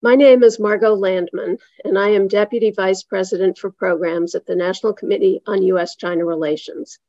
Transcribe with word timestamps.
My 0.00 0.14
name 0.14 0.44
is 0.44 0.60
Margot 0.60 0.94
Landman, 0.94 1.58
and 1.84 1.98
I 1.98 2.10
am 2.10 2.28
Deputy 2.28 2.70
Vice 2.70 3.02
President 3.02 3.58
for 3.58 3.72
Programs 3.72 4.36
at 4.36 4.46
the 4.46 4.54
National 4.54 4.92
Committee 4.92 5.42
on 5.44 5.64
U.S. 5.64 5.96
China 5.96 6.24
Relations. 6.24 7.00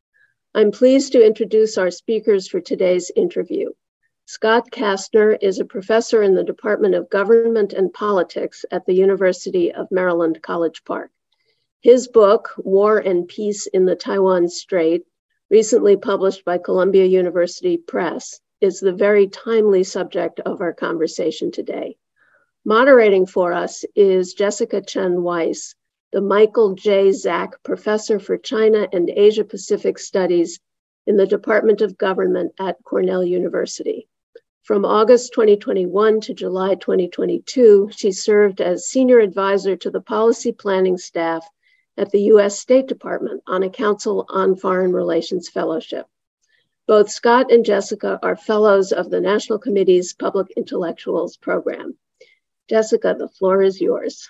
I'm 0.56 0.72
pleased 0.72 1.12
to 1.12 1.24
introduce 1.24 1.78
our 1.78 1.92
speakers 1.92 2.48
for 2.48 2.60
today's 2.60 3.12
interview. 3.16 3.70
Scott 4.26 4.72
Kastner 4.72 5.38
is 5.40 5.60
a 5.60 5.66
professor 5.66 6.24
in 6.24 6.34
the 6.34 6.44
Department 6.44 6.96
of 6.96 7.12
Government 7.12 7.74
and 7.74 7.94
Politics 7.94 8.66
at 8.72 8.88
the 8.88 8.96
University 8.96 9.72
of 9.72 9.92
Maryland, 9.92 10.42
College 10.42 10.84
Park. 10.84 11.12
His 11.82 12.08
book, 12.08 12.56
War 12.58 12.98
and 12.98 13.28
Peace 13.28 13.68
in 13.68 13.86
the 13.86 13.96
Taiwan 13.96 14.48
Strait, 14.48 15.06
recently 15.52 15.96
published 15.96 16.44
by 16.44 16.58
Columbia 16.58 17.06
University 17.06 17.78
Press, 17.78 18.42
is 18.62 18.80
the 18.80 18.94
very 18.94 19.28
timely 19.28 19.84
subject 19.84 20.40
of 20.40 20.60
our 20.60 20.74
conversation 20.74 21.52
today. 21.52 21.96
Moderating 22.66 23.26
for 23.26 23.54
us 23.54 23.86
is 23.96 24.34
Jessica 24.34 24.82
Chen 24.82 25.24
Weiss, 25.24 25.76
the 26.12 26.20
Michael 26.20 26.74
J. 26.74 27.14
Zak 27.14 27.64
Professor 27.64 28.20
for 28.20 28.38
China 28.38 28.86
and 28.92 29.10
Asia 29.10 29.46
Pacific 29.46 29.98
Studies 29.98 30.60
in 31.08 31.16
the 31.16 31.26
Department 31.26 31.80
of 31.80 31.98
Government 31.98 32.52
at 32.60 32.84
Cornell 32.84 33.24
University. 33.24 34.10
From 34.64 34.84
August 34.84 35.32
2021 35.34 36.20
to 36.20 36.34
July 36.34 36.76
2022, 36.76 37.92
she 37.96 38.12
served 38.12 38.60
as 38.60 38.88
Senior 38.88 39.20
Advisor 39.20 39.78
to 39.78 39.90
the 39.90 40.02
Policy 40.02 40.52
Planning 40.52 40.98
Staff 40.98 41.48
at 41.96 42.12
the 42.12 42.24
US 42.34 42.60
State 42.60 42.88
Department 42.88 43.42
on 43.48 43.64
a 43.64 43.70
Council 43.70 44.26
on 44.28 44.58
Foreign 44.58 44.92
Relations 44.92 45.48
Fellowship. 45.48 46.08
Both 46.88 47.10
Scott 47.10 47.54
and 47.54 47.64
Jessica 47.64 48.20
are 48.22 48.36
fellows 48.36 48.92
of 48.92 49.10
the 49.10 49.22
National 49.22 49.60
Committee's 49.60 50.14
Public 50.14 50.52
Intellectuals 50.58 51.38
Program. 51.38 51.98
Jessica, 52.70 53.16
the 53.18 53.30
floor 53.30 53.62
is 53.62 53.82
yours. 53.82 54.30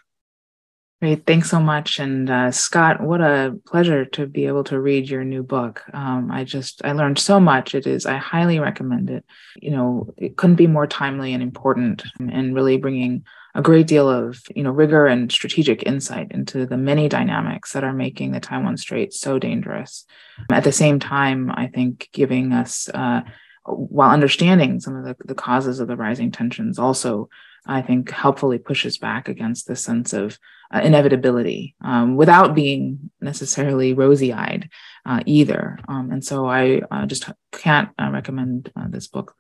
Great. 1.02 1.26
Thanks 1.26 1.50
so 1.50 1.62
much. 1.62 1.98
And 2.00 2.30
uh, 2.30 2.52
Scott, 2.52 3.00
what 3.00 3.22
a 3.22 3.58
pleasure 3.66 4.04
to 4.04 4.28
be 4.28 4.48
able 4.48 4.66
to 4.66 4.82
read 4.82 5.10
your 5.10 5.24
new 5.24 5.44
book. 5.44 5.82
Um, 5.94 6.30
I 6.30 6.44
just, 6.44 6.84
I 6.84 6.92
learned 6.92 7.20
so 7.20 7.40
much. 7.40 7.74
It 7.74 7.88
is, 7.88 8.06
I 8.06 8.18
highly 8.18 8.60
recommend 8.60 9.10
it. 9.10 9.24
You 9.62 9.72
know, 9.72 10.14
it 10.18 10.36
couldn't 10.36 10.58
be 10.58 10.68
more 10.68 10.88
timely 10.88 11.34
and 11.34 11.42
important 11.42 12.04
and 12.20 12.54
really 12.54 12.76
bringing 12.76 13.24
a 13.56 13.62
great 13.62 13.88
deal 13.88 14.10
of, 14.10 14.42
you 14.54 14.62
know, 14.62 14.72
rigor 14.72 15.06
and 15.06 15.32
strategic 15.32 15.84
insight 15.84 16.32
into 16.32 16.66
the 16.66 16.78
many 16.78 17.08
dynamics 17.08 17.72
that 17.72 17.86
are 17.86 17.94
making 17.94 18.32
the 18.32 18.42
Taiwan 18.42 18.76
Strait 18.76 19.14
so 19.14 19.40
dangerous. 19.40 20.06
At 20.52 20.66
the 20.66 20.74
same 20.74 21.00
time, 21.00 21.50
I 21.50 21.68
think 21.68 22.10
giving 22.12 22.52
us, 22.52 22.90
uh, 22.94 23.22
while 23.64 24.12
understanding 24.12 24.82
some 24.82 24.98
of 24.98 25.06
the, 25.06 25.16
the 25.24 25.36
causes 25.36 25.80
of 25.80 25.88
the 25.88 25.96
rising 25.96 26.32
tensions, 26.32 26.78
also 26.78 27.30
I 27.70 27.84
think 27.84 28.10
helpfully 28.10 28.58
pushes 28.58 28.98
back 28.98 29.30
against 29.30 29.68
the 29.68 29.76
sense 29.76 30.12
of 30.12 30.40
uh, 30.74 30.82
inevitability 30.84 31.76
um, 31.82 32.16
without 32.16 32.56
being 32.56 33.12
necessarily 33.22 33.94
rosy 33.94 34.34
eyed 34.34 34.70
uh, 35.06 35.22
either. 35.28 35.78
Um, 35.88 36.12
and 36.12 36.26
so 36.26 36.48
I 36.48 36.82
uh, 36.90 37.06
just 37.06 37.30
can't 37.52 37.90
uh, 38.02 38.10
recommend 38.12 38.72
uh, 38.76 38.88
this 38.90 39.08
book 39.08 39.36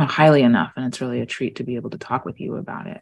uh, 0.00 0.06
highly 0.06 0.42
enough. 0.42 0.72
And 0.76 0.86
it's 0.86 1.00
really 1.00 1.20
a 1.20 1.26
treat 1.26 1.56
to 1.56 1.64
be 1.64 1.76
able 1.76 1.90
to 1.90 1.98
talk 1.98 2.24
with 2.24 2.40
you 2.40 2.56
about 2.56 2.88
it. 2.88 3.00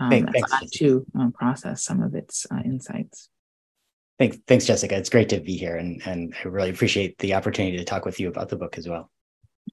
Um, 0.00 0.10
thanks. 0.10 0.52
I 0.52 0.66
to 0.74 1.04
um, 1.18 1.32
process 1.32 1.82
some 1.82 2.00
of 2.00 2.14
its 2.14 2.46
insights. 2.64 3.28
Thanks, 4.20 4.38
thanks, 4.46 4.64
Jessica. 4.64 4.96
It's 4.96 5.10
great 5.10 5.28
to 5.30 5.40
be 5.40 5.56
here, 5.56 5.76
and 5.76 6.00
and 6.06 6.34
I 6.44 6.48
really 6.48 6.70
appreciate 6.70 7.18
the 7.18 7.34
opportunity 7.34 7.78
to 7.78 7.84
talk 7.84 8.04
with 8.04 8.20
you 8.20 8.28
about 8.28 8.48
the 8.48 8.56
book 8.56 8.78
as 8.78 8.88
well. 8.88 9.10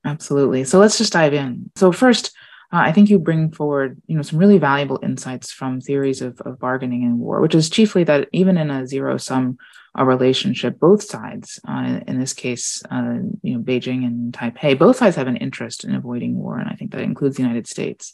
Absolutely. 0.04 0.64
So 0.64 0.80
let's 0.80 0.98
just 0.98 1.14
dive 1.14 1.34
in. 1.34 1.72
So 1.76 1.92
first, 1.92 2.36
uh, 2.74 2.78
I 2.78 2.92
think 2.92 3.10
you 3.10 3.20
bring 3.20 3.52
forward, 3.52 4.02
you 4.08 4.16
know, 4.16 4.22
some 4.22 4.40
really 4.40 4.58
valuable 4.58 5.00
insights 5.04 5.52
from 5.52 5.82
theories 5.82 6.22
of, 6.22 6.42
of 6.42 6.60
bargaining 6.60 7.04
in 7.04 7.20
war, 7.20 7.42
which 7.42 7.56
is 7.56 7.70
chiefly 7.70 8.04
that 8.06 8.28
even 8.32 8.58
in 8.58 8.70
a 8.72 8.88
zero-sum 8.88 9.58
uh, 9.98 10.04
relationship, 10.04 10.80
both 10.80 11.04
sides, 11.04 11.60
uh, 11.68 12.00
in 12.08 12.20
this 12.20 12.34
case, 12.34 12.84
uh, 12.92 13.16
you 13.42 13.54
know, 13.54 13.60
Beijing 13.60 14.06
and 14.06 14.34
Taipei, 14.34 14.78
both 14.78 14.98
sides 14.98 15.16
have 15.16 15.28
an 15.28 15.38
interest 15.38 15.84
in 15.84 15.96
avoiding 15.96 16.38
war, 16.38 16.58
and 16.58 16.70
I 16.70 16.74
think 16.74 16.92
that 16.92 17.02
includes 17.02 17.38
the 17.38 17.44
United 17.44 17.68
States. 17.68 18.14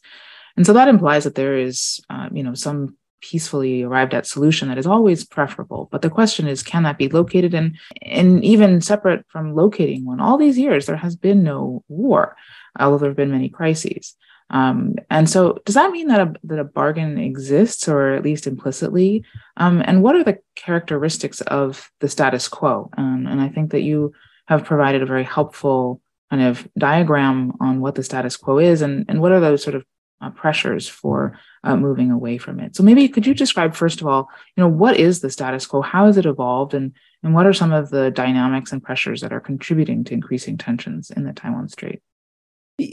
And 0.58 0.66
so 0.66 0.74
that 0.74 0.90
implies 0.90 1.24
that 1.24 1.36
there 1.36 1.58
is, 1.58 2.02
uh, 2.10 2.30
you 2.32 2.44
know, 2.44 2.54
some 2.54 2.98
peacefully 3.22 3.84
arrived 3.84 4.14
at 4.14 4.26
solution 4.26 4.68
that 4.68 4.78
is 4.78 4.88
always 4.88 5.24
preferable. 5.24 5.88
But 5.92 6.02
the 6.02 6.10
question 6.10 6.48
is, 6.48 6.64
can 6.64 6.84
that 6.84 6.98
be 6.98 7.08
located? 7.08 7.54
And 7.54 7.78
and 8.02 8.44
even 8.44 8.82
separate 8.82 9.26
from 9.30 9.56
locating 9.56 10.06
one, 10.06 10.20
all 10.20 10.38
these 10.38 10.58
years 10.58 10.86
there 10.86 10.98
has 10.98 11.16
been 11.16 11.44
no 11.44 11.84
war, 11.88 12.36
although 12.80 12.98
there 12.98 13.10
have 13.10 13.18
been 13.18 13.32
many 13.32 13.50
crises. 13.50 14.16
Um, 14.52 14.96
and 15.10 15.30
so, 15.30 15.58
does 15.66 15.76
that 15.76 15.92
mean 15.92 16.08
that 16.10 16.20
a, 16.20 16.34
that 16.44 16.60
a 16.60 16.66
bargain 16.66 17.18
exists, 17.18 17.88
or 17.88 18.14
at 18.14 18.24
least 18.24 18.48
implicitly? 18.48 19.24
Um, 19.58 19.82
and 19.86 20.04
what 20.04 20.16
are 20.16 20.24
the 20.24 20.40
characteristics 20.56 21.42
of 21.42 21.90
the 22.02 22.10
status 22.10 22.48
quo? 22.48 22.90
Um, 22.98 23.26
and 23.28 23.42
I 23.42 23.50
think 23.50 23.72
that 23.72 23.82
you 23.82 24.14
have 24.48 24.66
provided 24.66 25.02
a 25.02 25.06
very 25.06 25.24
helpful 25.24 26.02
kind 26.30 26.44
of 26.44 26.68
diagram 26.78 27.54
on 27.62 27.80
what 27.80 27.96
the 27.96 28.04
status 28.04 28.36
quo 28.36 28.60
is, 28.60 28.82
and, 28.82 29.06
and 29.08 29.22
what 29.22 29.32
are 29.32 29.40
those 29.40 29.64
sort 29.64 29.76
of 29.76 29.86
uh, 30.22 30.30
pressures 30.32 30.88
for 30.88 31.40
uh, 31.64 31.76
moving 31.76 32.12
away 32.12 32.38
from 32.38 32.60
it. 32.60 32.76
So 32.76 32.84
maybe 32.84 33.08
could 33.08 33.26
you 33.26 33.34
describe 33.34 33.74
first 33.74 34.02
of 34.02 34.08
all, 34.08 34.30
you 34.56 34.62
know, 34.62 34.68
what 34.68 34.98
is 34.98 35.22
the 35.22 35.30
status 35.30 35.66
quo? 35.66 35.82
How 35.82 36.08
has 36.08 36.18
it 36.18 36.26
evolved, 36.26 36.74
and 36.74 36.94
and 37.24 37.34
what 37.34 37.46
are 37.46 37.54
some 37.54 37.72
of 37.72 37.90
the 37.90 38.12
dynamics 38.12 38.74
and 38.74 38.84
pressures 38.84 39.22
that 39.22 39.32
are 39.32 39.40
contributing 39.40 40.04
to 40.04 40.14
increasing 40.14 40.58
tensions 40.58 41.10
in 41.10 41.24
the 41.24 41.34
Taiwan 41.34 41.70
Strait? 41.70 42.02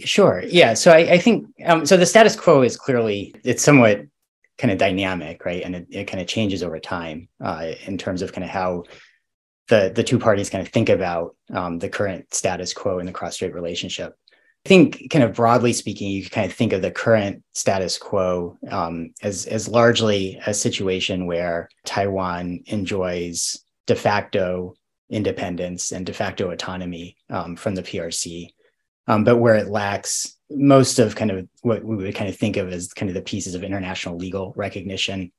Sure. 0.04 0.42
Yeah. 0.46 0.74
So 0.74 0.92
I, 0.92 0.98
I 0.98 1.18
think 1.18 1.46
um, 1.64 1.86
so. 1.86 1.96
The 1.96 2.06
status 2.06 2.36
quo 2.36 2.62
is 2.62 2.76
clearly 2.76 3.34
it's 3.42 3.62
somewhat 3.62 4.02
kind 4.58 4.70
of 4.70 4.78
dynamic, 4.78 5.44
right? 5.44 5.62
And 5.62 5.74
it, 5.76 5.86
it 5.90 6.04
kind 6.04 6.20
of 6.20 6.26
changes 6.26 6.62
over 6.62 6.78
time 6.78 7.28
uh, 7.40 7.72
in 7.86 7.96
terms 7.96 8.20
of 8.20 8.32
kind 8.32 8.44
of 8.44 8.50
how 8.50 8.84
the 9.68 9.92
the 9.94 10.04
two 10.04 10.18
parties 10.18 10.50
kind 10.50 10.66
of 10.66 10.72
think 10.72 10.88
about 10.88 11.36
um, 11.52 11.78
the 11.78 11.88
current 11.88 12.32
status 12.34 12.72
quo 12.74 12.98
in 12.98 13.06
the 13.06 13.12
cross 13.12 13.34
strait 13.34 13.54
relationship. 13.54 14.14
I 14.66 14.68
think, 14.68 15.08
kind 15.10 15.24
of 15.24 15.34
broadly 15.34 15.72
speaking, 15.72 16.10
you 16.10 16.22
can 16.22 16.30
kind 16.30 16.50
of 16.50 16.56
think 16.56 16.72
of 16.72 16.82
the 16.82 16.90
current 16.90 17.42
status 17.54 17.96
quo 17.96 18.58
um, 18.70 19.14
as 19.22 19.46
as 19.46 19.68
largely 19.68 20.40
a 20.46 20.52
situation 20.52 21.26
where 21.26 21.68
Taiwan 21.84 22.64
enjoys 22.66 23.56
de 23.86 23.94
facto 23.94 24.74
independence 25.08 25.92
and 25.92 26.04
de 26.04 26.12
facto 26.12 26.50
autonomy 26.50 27.16
um, 27.30 27.56
from 27.56 27.74
the 27.74 27.82
PRC 27.82 28.50
um, 29.08 29.24
but 29.24 29.38
where 29.38 29.56
it 29.56 29.68
lacks 29.68 30.36
most 30.50 30.98
of 30.98 31.16
kind 31.16 31.30
of 31.30 31.48
what 31.62 31.82
we 31.82 31.96
would 31.96 32.14
kind 32.14 32.30
of 32.30 32.36
think 32.36 32.56
of 32.56 32.70
as 32.72 32.92
kind 32.92 33.08
of 33.08 33.14
the 33.14 33.22
pieces 33.22 33.54
of 33.54 33.64
international 33.64 34.16
legal 34.16 34.52
recognition. 34.54 35.32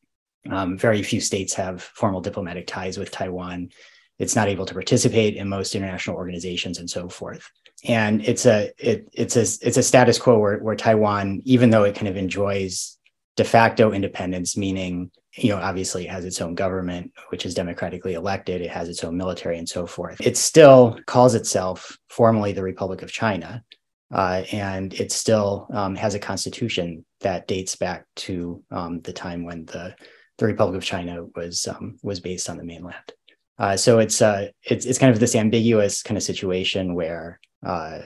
Um, 0.49 0.77
very 0.77 1.03
few 1.03 1.21
states 1.21 1.53
have 1.53 1.81
formal 1.81 2.21
diplomatic 2.21 2.67
ties 2.67 2.97
with 2.97 3.11
Taiwan. 3.11 3.69
It's 4.17 4.35
not 4.35 4.47
able 4.47 4.65
to 4.65 4.73
participate 4.73 5.35
in 5.35 5.47
most 5.47 5.75
international 5.75 6.17
organizations 6.17 6.79
and 6.79 6.89
so 6.89 7.07
forth. 7.07 7.49
And 7.85 8.25
it's 8.27 8.45
a 8.45 8.71
it, 8.77 9.07
it's 9.13 9.37
a 9.37 9.41
it's 9.65 9.77
a 9.77 9.83
status 9.83 10.19
quo 10.19 10.37
where, 10.37 10.57
where 10.57 10.75
Taiwan, 10.75 11.41
even 11.45 11.69
though 11.69 11.85
it 11.85 11.95
kind 11.95 12.07
of 12.07 12.17
enjoys 12.17 12.97
de 13.37 13.43
facto 13.43 13.93
independence, 13.93 14.57
meaning 14.57 15.11
you 15.39 15.49
know, 15.49 15.57
obviously 15.61 16.05
it 16.05 16.09
has 16.11 16.25
its 16.25 16.41
own 16.41 16.55
government, 16.55 17.11
which 17.29 17.45
is 17.45 17.53
democratically 17.53 18.13
elected. 18.13 18.61
It 18.61 18.71
has 18.71 18.89
its 18.89 19.03
own 19.03 19.17
military 19.17 19.57
and 19.57 19.67
so 19.67 19.85
forth. 19.85 20.19
It 20.21 20.37
still 20.37 20.99
calls 21.05 21.35
itself 21.35 21.97
formally 22.09 22.51
the 22.51 22.63
Republic 22.63 23.01
of 23.01 23.11
China. 23.11 23.63
Uh, 24.11 24.43
and 24.51 24.93
it 24.95 25.11
still 25.11 25.67
um, 25.71 25.95
has 25.95 26.15
a 26.15 26.19
constitution 26.19 27.05
that 27.21 27.47
dates 27.47 27.75
back 27.75 28.05
to 28.15 28.63
um, 28.71 29.01
the 29.01 29.13
time 29.13 29.45
when 29.45 29.65
the, 29.65 29.95
the 30.39 30.45
Republic 30.47 30.77
of 30.77 30.83
China 30.83 31.25
was 31.35 31.67
um, 31.67 31.99
was 32.01 32.19
based 32.19 32.49
on 32.49 32.57
the 32.57 32.63
mainland. 32.63 33.13
Uh, 33.59 33.77
so 33.77 33.99
it's 33.99 34.21
uh, 34.21 34.47
it's 34.63 34.85
it's 34.85 34.97
kind 34.97 35.13
of 35.13 35.19
this 35.19 35.35
ambiguous 35.35 36.01
kind 36.01 36.17
of 36.17 36.23
situation 36.23 36.95
where 36.95 37.39
uh, 37.63 37.99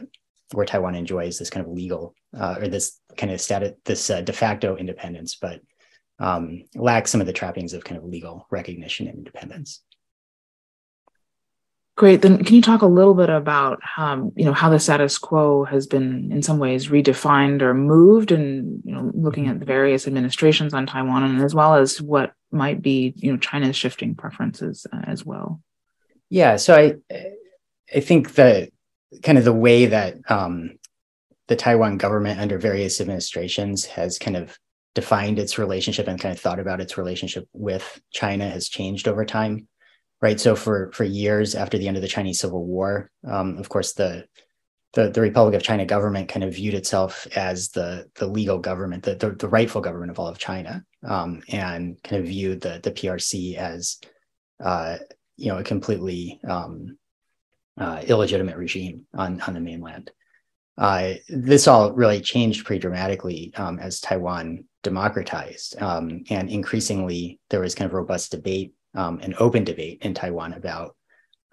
where 0.51 0.65
Taiwan 0.65 0.95
enjoys 0.95 1.39
this 1.39 1.49
kind 1.49 1.65
of 1.65 1.71
legal 1.71 2.15
uh, 2.37 2.55
or 2.59 2.67
this 2.67 2.99
kind 3.17 3.31
of 3.31 3.39
status, 3.39 3.73
this 3.85 4.09
uh, 4.09 4.21
de 4.21 4.33
facto 4.33 4.75
independence, 4.75 5.37
but 5.39 5.61
um, 6.23 6.63
lack 6.73 7.07
some 7.07 7.19
of 7.19 7.27
the 7.27 7.33
trappings 7.33 7.73
of 7.73 7.83
kind 7.83 7.97
of 7.97 8.05
legal 8.05 8.47
recognition 8.49 9.07
and 9.07 9.17
independence. 9.17 9.81
Great. 11.95 12.21
Then, 12.21 12.43
can 12.43 12.55
you 12.55 12.61
talk 12.61 12.81
a 12.81 12.87
little 12.87 13.13
bit 13.13 13.29
about 13.29 13.79
um, 13.97 14.31
you 14.35 14.45
know 14.45 14.53
how 14.53 14.69
the 14.69 14.79
status 14.79 15.17
quo 15.17 15.65
has 15.65 15.85
been 15.85 16.31
in 16.31 16.41
some 16.41 16.57
ways 16.57 16.87
redefined 16.87 17.61
or 17.61 17.73
moved, 17.73 18.31
and 18.31 18.81
you 18.85 18.95
know 18.95 19.11
looking 19.13 19.47
at 19.47 19.59
the 19.59 19.65
various 19.65 20.07
administrations 20.07 20.73
on 20.73 20.87
Taiwan, 20.87 21.23
and 21.23 21.41
as 21.41 21.53
well 21.53 21.75
as 21.75 22.01
what 22.01 22.31
might 22.51 22.81
be 22.81 23.13
you 23.17 23.31
know 23.31 23.37
China's 23.37 23.75
shifting 23.75 24.15
preferences 24.15 24.87
uh, 24.91 25.01
as 25.05 25.23
well. 25.25 25.61
Yeah. 26.29 26.55
So 26.55 26.73
I 26.73 26.95
I 27.93 27.99
think 27.99 28.35
that 28.35 28.71
kind 29.21 29.37
of 29.37 29.43
the 29.43 29.53
way 29.53 29.87
that 29.87 30.15
um, 30.31 30.79
the 31.47 31.55
Taiwan 31.55 31.97
government 31.97 32.39
under 32.39 32.57
various 32.57 33.01
administrations 33.01 33.85
has 33.85 34.17
kind 34.17 34.37
of 34.37 34.57
defined 34.95 35.39
its 35.39 35.57
relationship 35.57 36.07
and 36.07 36.19
kind 36.19 36.33
of 36.33 36.39
thought 36.39 36.59
about 36.59 36.81
its 36.81 36.97
relationship 36.97 37.47
with 37.53 38.01
China 38.11 38.47
has 38.49 38.69
changed 38.69 39.07
over 39.07 39.25
time, 39.25 39.67
right? 40.21 40.39
So 40.39 40.55
for 40.55 40.91
for 40.91 41.03
years 41.03 41.55
after 41.55 41.77
the 41.77 41.87
end 41.87 41.97
of 41.97 42.01
the 42.01 42.07
Chinese 42.07 42.39
Civil 42.39 42.65
War, 42.65 43.09
um, 43.27 43.57
of 43.57 43.69
course 43.69 43.93
the 43.93 44.25
the, 44.93 45.09
the 45.09 45.21
Republic 45.21 45.55
of 45.55 45.63
China 45.63 45.85
government 45.85 46.29
kind 46.29 46.43
of 46.43 46.53
viewed 46.53 46.75
itself 46.75 47.27
as 47.35 47.69
the 47.69 48.09
the 48.15 48.27
legal 48.27 48.59
government, 48.59 49.03
the, 49.03 49.15
the, 49.15 49.31
the 49.31 49.49
rightful 49.49 49.81
government 49.81 50.11
of 50.11 50.19
all 50.19 50.27
of 50.27 50.37
China, 50.37 50.83
um, 51.03 51.41
and 51.49 52.01
kind 52.03 52.21
of 52.21 52.27
viewed 52.27 52.61
the 52.61 52.79
the 52.83 52.91
PRC 52.91 53.57
as 53.57 53.99
uh, 54.63 54.97
you 55.37 55.47
know 55.47 55.57
a 55.57 55.63
completely 55.63 56.39
um, 56.47 56.97
uh, 57.79 58.03
illegitimate 58.05 58.57
regime 58.57 59.07
on 59.13 59.41
on 59.41 59.55
the 59.55 59.59
mainland. 59.59 60.11
Uh, 60.77 61.13
this 61.29 61.67
all 61.67 61.91
really 61.91 62.19
changed 62.19 62.65
pretty 62.65 62.79
dramatically 62.79 63.53
um, 63.55 63.79
as 63.79 63.99
Taiwan 63.99 64.65
democratized, 64.81 65.79
um, 65.81 66.23
and 66.29 66.49
increasingly 66.49 67.39
there 67.49 67.59
was 67.59 67.75
kind 67.75 67.87
of 67.87 67.93
robust 67.93 68.31
debate, 68.31 68.73
um, 68.95 69.19
an 69.19 69.35
open 69.37 69.63
debate 69.63 69.99
in 70.01 70.13
Taiwan 70.13 70.53
about 70.53 70.95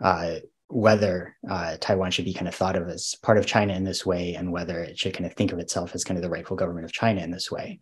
uh, 0.02 0.36
whether 0.68 1.36
uh, 1.48 1.76
Taiwan 1.80 2.10
should 2.10 2.24
be 2.24 2.32
kind 2.32 2.48
of 2.48 2.54
thought 2.54 2.76
of 2.76 2.88
as 2.88 3.14
part 3.22 3.36
of 3.36 3.44
China 3.44 3.74
in 3.74 3.84
this 3.84 4.06
way, 4.06 4.34
and 4.34 4.52
whether 4.52 4.82
it 4.82 4.98
should 4.98 5.12
kind 5.12 5.26
of 5.26 5.34
think 5.34 5.52
of 5.52 5.58
itself 5.58 5.94
as 5.94 6.04
kind 6.04 6.16
of 6.16 6.22
the 6.22 6.30
rightful 6.30 6.56
government 6.56 6.86
of 6.86 6.92
China 6.92 7.20
in 7.20 7.30
this 7.30 7.50
way. 7.50 7.80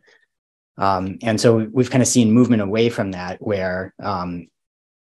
Um, 0.77 1.19
and 1.23 1.41
so 1.41 1.69
we've 1.73 1.91
kind 1.91 2.03
of 2.03 2.09
seen 2.09 2.33
movement 2.33 2.63
away 2.63 2.89
from 2.89 3.13
that, 3.13 3.41
where 3.41 3.95
um, 4.03 4.49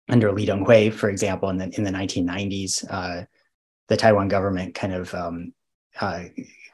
under 0.08 0.32
Lee 0.32 0.46
Teng-hui, 0.46 0.90
for 0.90 1.08
example, 1.08 1.48
in 1.50 1.58
the 1.58 1.70
in 1.76 1.84
the 1.84 1.90
1990s, 1.90 2.84
uh, 2.88 3.24
the 3.88 3.96
Taiwan 3.96 4.28
government 4.28 4.74
kind 4.74 4.92
of 4.92 5.12
um, 5.14 5.52
uh, 6.00 6.24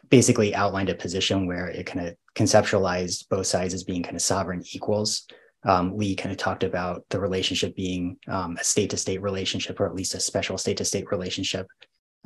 basically 0.08 0.55
outlined 0.55 0.90
a 0.90 0.94
position 0.94 1.46
where 1.46 1.69
it 1.69 1.87
kind 1.87 2.06
of 2.06 2.14
conceptualized 2.34 3.28
both 3.28 3.46
sides 3.46 3.75
as 3.75 3.84
being 3.84 4.02
kind 4.02 4.16
of 4.16 4.22
sovereign 4.22 4.62
equals 4.72 5.26
um, 5.64 5.96
Lee 5.96 6.14
kind 6.14 6.31
of 6.31 6.38
talked 6.38 6.62
about 6.62 7.05
the 7.08 7.19
relationship 7.19 7.75
being 7.75 8.19
um, 8.28 8.56
a 8.61 8.64
state 8.64 8.90
to 8.90 8.96
state 8.96 9.22
relationship, 9.22 9.81
or 9.81 9.87
at 9.87 9.94
least 9.94 10.14
a 10.14 10.20
special 10.20 10.58
state 10.58 10.76
to 10.78 10.84
state 10.84 11.11
relationship. 11.11 11.66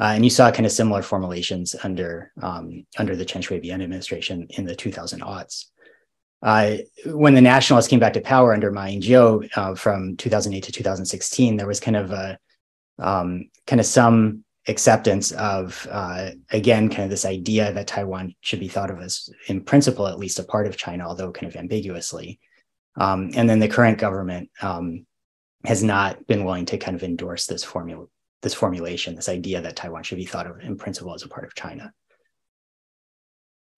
Uh, 0.01 0.13
and 0.15 0.25
you 0.25 0.31
saw 0.31 0.51
kind 0.51 0.67
of 0.67 0.73
similar 0.73 1.03
formulations 1.03 1.75
under 1.83 2.33
um, 2.43 2.85
under 2.99 3.17
the 3.17 3.25
Chen 3.25 3.43
Shui-bian 3.43 3.83
administration 3.83 4.47
in 4.51 4.65
the 4.65 4.75
2000 4.75 5.23
aughts. 5.23 5.67
Uh, 6.41 6.77
when 7.07 7.35
the 7.35 7.41
nationalists 7.41 7.89
came 7.89 7.99
back 7.99 8.13
to 8.13 8.21
power 8.21 8.55
under 8.55 8.71
Ma 8.71 8.85
Ying-jeou 8.85 9.49
uh, 9.57 9.75
from 9.75 10.17
2008 10.17 10.63
to 10.65 10.73
2016, 10.73 11.57
there 11.57 11.67
was 11.67 11.81
kind 11.81 11.97
of 11.97 12.13
a 12.13 12.39
um, 13.01 13.51
kind 13.67 13.81
of 13.81 13.87
some 13.87 14.45
acceptance 14.69 15.33
of 15.33 15.87
uh, 15.91 16.31
again 16.51 16.89
kind 16.89 17.05
of 17.05 17.11
this 17.11 17.25
idea 17.25 17.73
that 17.73 17.87
Taiwan 17.87 18.35
should 18.41 18.61
be 18.61 18.69
thought 18.69 18.91
of 18.91 19.01
as, 19.01 19.31
in 19.47 19.63
principle, 19.63 20.07
at 20.07 20.19
least 20.19 20.39
a 20.39 20.45
part 20.45 20.67
of 20.67 20.77
China, 20.77 21.07
although 21.07 21.33
kind 21.33 21.51
of 21.51 21.57
ambiguously. 21.57 22.39
Um, 22.97 23.31
and 23.35 23.49
then 23.49 23.59
the 23.59 23.69
current 23.69 23.99
government 23.99 24.51
um, 24.61 25.07
has 25.65 25.83
not 25.83 26.27
been 26.27 26.45
willing 26.45 26.67
to 26.67 26.79
kind 26.79 26.97
of 26.97 27.03
endorse 27.03 27.47
this 27.47 27.65
formula, 27.65 28.07
this 28.43 28.55
formulation, 28.55 29.15
this 29.15 29.29
idea 29.29 29.61
that 29.61 29.77
Taiwan 29.77 30.03
should 30.03 30.19
be 30.19 30.27
thought 30.27 30.47
of 30.47 30.61
in 30.61 30.77
principle 30.77 31.15
as 31.15 31.23
a 31.23 31.29
part 31.29 31.47
of 31.47 31.55
China. 31.55 31.93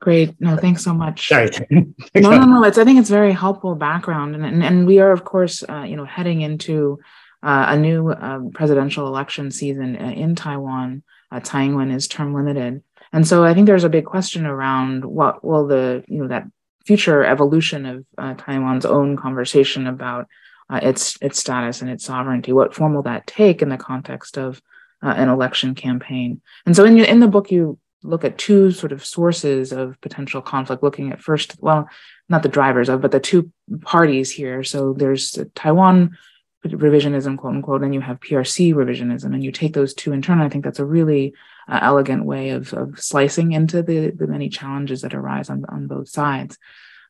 Great. 0.01 0.41
No, 0.41 0.57
thanks 0.57 0.83
so 0.83 0.95
much. 0.95 1.29
Sorry. 1.29 1.51
no, 1.71 1.85
no, 2.15 2.45
no. 2.45 2.65
It's 2.65 2.79
I 2.79 2.85
think 2.85 2.99
it's 2.99 3.11
very 3.11 3.33
helpful 3.33 3.75
background, 3.75 4.35
and 4.35 4.47
and, 4.47 4.65
and 4.65 4.87
we 4.87 4.99
are 4.99 5.13
of 5.13 5.25
course, 5.25 5.63
uh, 5.69 5.83
you 5.83 5.95
know, 5.95 6.07
heading 6.07 6.41
into 6.41 6.99
uh, 7.43 7.67
a 7.69 7.77
new 7.77 8.11
uh, 8.11 8.41
presidential 8.53 9.07
election 9.07 9.51
season 9.51 9.97
uh, 9.97 10.11
in 10.11 10.35
Taiwan. 10.35 11.03
Uh, 11.33 11.39
is 11.39 12.09
term 12.09 12.35
limited, 12.35 12.83
and 13.13 13.25
so 13.25 13.45
I 13.45 13.55
think 13.55 13.69
there's 13.69 13.85
a 13.85 13.89
big 13.89 14.05
question 14.05 14.47
around 14.47 15.05
what 15.05 15.45
will 15.45 15.69
the 15.69 16.03
you 16.09 16.19
know 16.19 16.29
that 16.29 16.49
future 16.85 17.25
evolution 17.25 17.87
of 17.87 18.05
uh, 18.19 18.35
Taiwan's 18.35 18.85
own 18.85 19.17
conversation 19.17 19.87
about 19.87 20.27
uh, 20.69 20.81
its 20.83 21.17
its 21.21 21.39
status 21.39 21.83
and 21.83 21.91
its 21.91 22.05
sovereignty. 22.05 22.53
What 22.53 22.75
form 22.75 22.95
will 22.95 23.03
that 23.03 23.29
take 23.29 23.63
in 23.63 23.69
the 23.69 23.77
context 23.77 24.37
of 24.39 24.61
uh, 25.03 25.15
an 25.17 25.29
election 25.29 25.77
campaign? 25.77 26.41
And 26.67 26.75
so, 26.75 26.85
in 26.85 26.99
in 26.99 27.21
the 27.21 27.29
book, 27.29 27.51
you 27.51 27.79
look 28.03 28.25
at 28.25 28.39
two 28.39 28.71
sort 28.71 28.93
of 28.93 29.05
sources 29.05 29.73
of 29.73 30.01
potential 30.01 30.41
conflict. 30.41 30.83
Looking 30.83 31.13
at 31.13 31.21
first, 31.21 31.57
well, 31.61 31.89
not 32.29 32.43
the 32.43 32.49
drivers 32.49 32.89
of, 32.89 33.01
but 33.01 33.11
the 33.11 33.21
two 33.21 33.53
parties 33.83 34.31
here. 34.31 34.65
So 34.65 34.95
there's 34.95 35.39
Taiwan 35.55 36.17
revisionism, 36.65 37.39
quote 37.39 37.55
unquote, 37.55 37.83
and 37.83 37.95
you 37.95 38.01
have 38.01 38.21
PRC 38.21 38.75
revisionism, 38.75 39.35
and 39.35 39.43
you 39.43 39.53
take 39.53 39.73
those 39.73 39.95
two 39.95 40.13
in 40.13 40.23
turn. 40.23 40.41
I 40.41 40.49
think 40.49 40.65
that's 40.65 40.79
a 40.79 40.85
really 40.85 41.35
uh, 41.69 41.79
elegant 41.83 42.25
way 42.25 42.51
of, 42.51 42.73
of 42.75 42.99
slicing 42.99 43.53
into 43.53 43.83
the, 43.83 44.11
the 44.11 44.27
many 44.27 44.49
challenges 44.49 45.03
that 45.03 45.15
arise 45.15 45.49
on, 45.49 45.65
on 45.69 45.87
both 45.87 46.09
sides. 46.09 46.59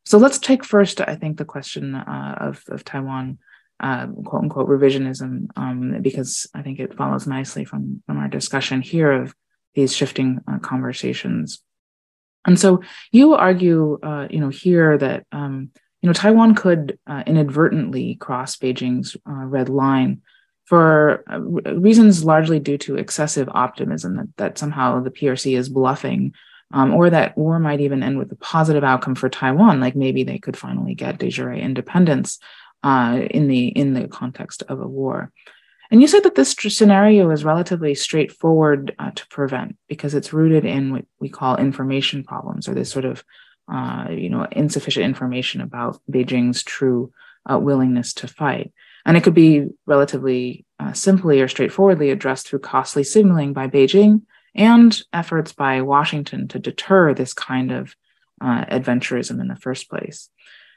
So 0.05 0.19
let's 0.19 0.39
take 0.39 0.65
first, 0.65 1.01
I 1.01 1.17
think, 1.17 1.37
the 1.37 1.45
question 1.45 1.95
uh, 1.95 2.37
of, 2.41 2.63
of 2.69 2.85
Taiwan, 2.85 3.39
uh, 3.81 4.07
quote 4.07 4.43
unquote, 4.45 4.69
revisionism, 4.69 5.49
um, 5.57 6.01
because 6.01 6.47
I 6.55 6.63
think 6.63 6.79
it 6.79 6.97
follows 6.97 7.27
nicely 7.27 7.65
from, 7.65 8.03
from 8.07 8.19
our 8.19 8.29
discussion 8.29 8.83
here 8.83 9.13
of 9.13 9.35
these 9.75 9.95
shifting 9.95 10.41
uh, 10.51 10.59
conversations. 10.59 11.63
And 12.47 12.59
so 12.59 12.83
you 13.13 13.35
argue, 13.35 13.99
uh, 14.03 14.29
you 14.31 14.41
know, 14.41 14.49
here 14.49 14.97
that 14.97 15.27
um, 15.31 15.71
you 16.03 16.07
know, 16.07 16.13
Taiwan 16.13 16.55
could 16.55 16.99
uh, 17.07 17.23
inadvertently 17.27 18.15
cross 18.15 18.57
Beijing's 18.57 19.17
uh, 19.29 19.33
red 19.33 19.69
line 19.69 20.23
for 20.65 21.25
uh, 21.31 21.41
reasons 21.41 22.25
largely 22.25 22.61
due 22.61 22.79
to 22.79 22.97
excessive 22.97 23.49
optimism 23.53 24.17
that, 24.17 24.37
that 24.37 24.59
somehow 24.59 25.01
the 25.01 25.11
PRC 25.11 25.59
is 25.59 25.69
bluffing, 25.69 26.33
um, 26.73 26.95
or 26.95 27.11
that 27.11 27.37
war 27.37 27.59
might 27.59 27.81
even 27.81 28.03
end 28.03 28.19
with 28.19 28.31
a 28.33 28.37
positive 28.37 28.85
outcome 28.85 29.15
for 29.15 29.29
Taiwan, 29.29 29.81
like 29.81 29.97
maybe 29.97 30.23
they 30.23 30.39
could 30.39 30.57
finally 30.57 30.95
get 30.95 31.19
de 31.19 31.29
jure 31.29 31.53
independence 31.53 32.39
uh, 32.83 33.21
in 33.31 33.49
the 33.49 33.67
in 33.67 33.95
the 33.95 34.09
context 34.09 34.63
of 34.69 34.81
a 34.81 34.87
war. 34.87 35.33
And 35.91 36.01
you 36.01 36.07
said 36.07 36.23
that 36.23 36.37
this 36.37 36.55
scenario 36.57 37.31
is 37.31 37.45
relatively 37.45 37.97
straightforward 37.97 38.95
uh, 38.99 39.11
to 39.11 39.27
prevent 39.27 39.77
because 39.89 40.15
it's 40.15 40.33
rooted 40.33 40.65
in 40.65 40.93
what 40.93 41.05
we 41.19 41.29
call 41.29 41.57
information 41.57 42.23
problems, 42.23 42.69
or 42.69 42.75
this 42.75 42.91
sort 42.91 43.05
of 43.05 43.25
uh, 43.71 44.09
you 44.11 44.29
know, 44.29 44.47
insufficient 44.51 45.05
information 45.05 45.61
about 45.61 46.01
Beijing's 46.11 46.63
true 46.63 47.13
uh, 47.51 47.59
willingness 47.59 48.13
to 48.15 48.29
fight. 48.29 48.73
And 49.07 49.17
it 49.17 49.23
could 49.23 49.35
be 49.35 49.67
relatively 49.87 50.67
uh, 50.79 50.93
simply 50.93 51.41
or 51.41 51.49
straightforwardly 51.49 52.11
addressed 52.11 52.49
through 52.49 52.59
costly 52.61 53.05
signaling 53.05 53.53
by 53.53 53.69
Beijing 53.69 54.23
and 54.55 55.01
efforts 55.13 55.53
by 55.53 55.81
Washington 55.83 56.49
to 56.49 56.59
deter 56.59 57.15
this 57.15 57.33
kind 57.33 57.71
of 57.71 57.95
uh, 58.41 58.65
adventurism 58.65 59.41
in 59.41 59.49
the 59.49 59.57
first 59.57 59.89
place. 59.89 60.29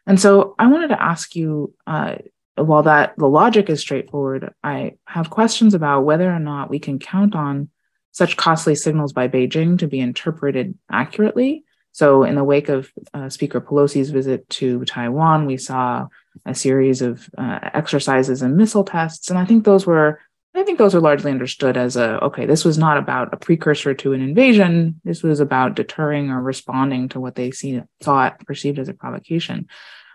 And 0.05 0.19
so 0.19 0.55
I 0.59 0.67
wanted 0.67 0.89
to 0.89 1.01
ask 1.01 1.35
you, 1.35 1.73
uh, 1.87 2.15
while 2.55 2.83
that 2.83 3.15
the 3.17 3.27
logic 3.27 3.69
is 3.69 3.79
straightforward, 3.79 4.53
I 4.63 4.93
have 5.05 5.29
questions 5.29 5.73
about 5.73 6.01
whether 6.01 6.31
or 6.31 6.39
not 6.39 6.69
we 6.69 6.79
can 6.79 6.99
count 6.99 7.35
on 7.35 7.69
such 8.11 8.37
costly 8.37 8.75
signals 8.75 9.11
by 9.11 9.27
Beijing 9.27 9.79
to 9.79 9.87
be 9.87 9.99
interpreted 9.99 10.77
accurately 10.91 11.63
so, 11.93 12.23
in 12.23 12.33
the 12.33 12.43
wake 12.43 12.69
of 12.69 12.91
uh, 13.13 13.29
Speaker 13.29 13.61
Pelosi's 13.61 14.09
visit 14.09 14.49
to 14.49 14.83
Taiwan, 14.83 15.45
we 15.45 15.57
saw 15.57 16.07
a 16.43 16.55
series 16.55 17.03
of 17.03 17.29
uh, 17.37 17.59
exercises 17.71 18.41
and 18.41 18.57
missile 18.57 18.83
tests, 18.83 19.29
and 19.29 19.37
I 19.37 19.45
think 19.45 19.63
those 19.63 19.85
were, 19.85 20.19
I 20.55 20.63
think 20.63 20.79
those 20.79 20.95
are 20.95 20.99
largely 20.99 21.29
understood 21.29 21.77
as 21.77 21.95
a 21.95 22.19
okay. 22.23 22.47
This 22.47 22.65
was 22.65 22.79
not 22.79 22.97
about 22.97 23.31
a 23.31 23.37
precursor 23.37 23.93
to 23.93 24.13
an 24.13 24.21
invasion. 24.21 25.01
This 25.03 25.21
was 25.21 25.39
about 25.39 25.75
deterring 25.75 26.31
or 26.31 26.41
responding 26.41 27.09
to 27.09 27.19
what 27.19 27.35
they 27.35 27.51
see 27.51 27.79
thought 28.01 28.43
perceived 28.47 28.79
as 28.79 28.89
a 28.89 28.95
provocation. 28.95 29.67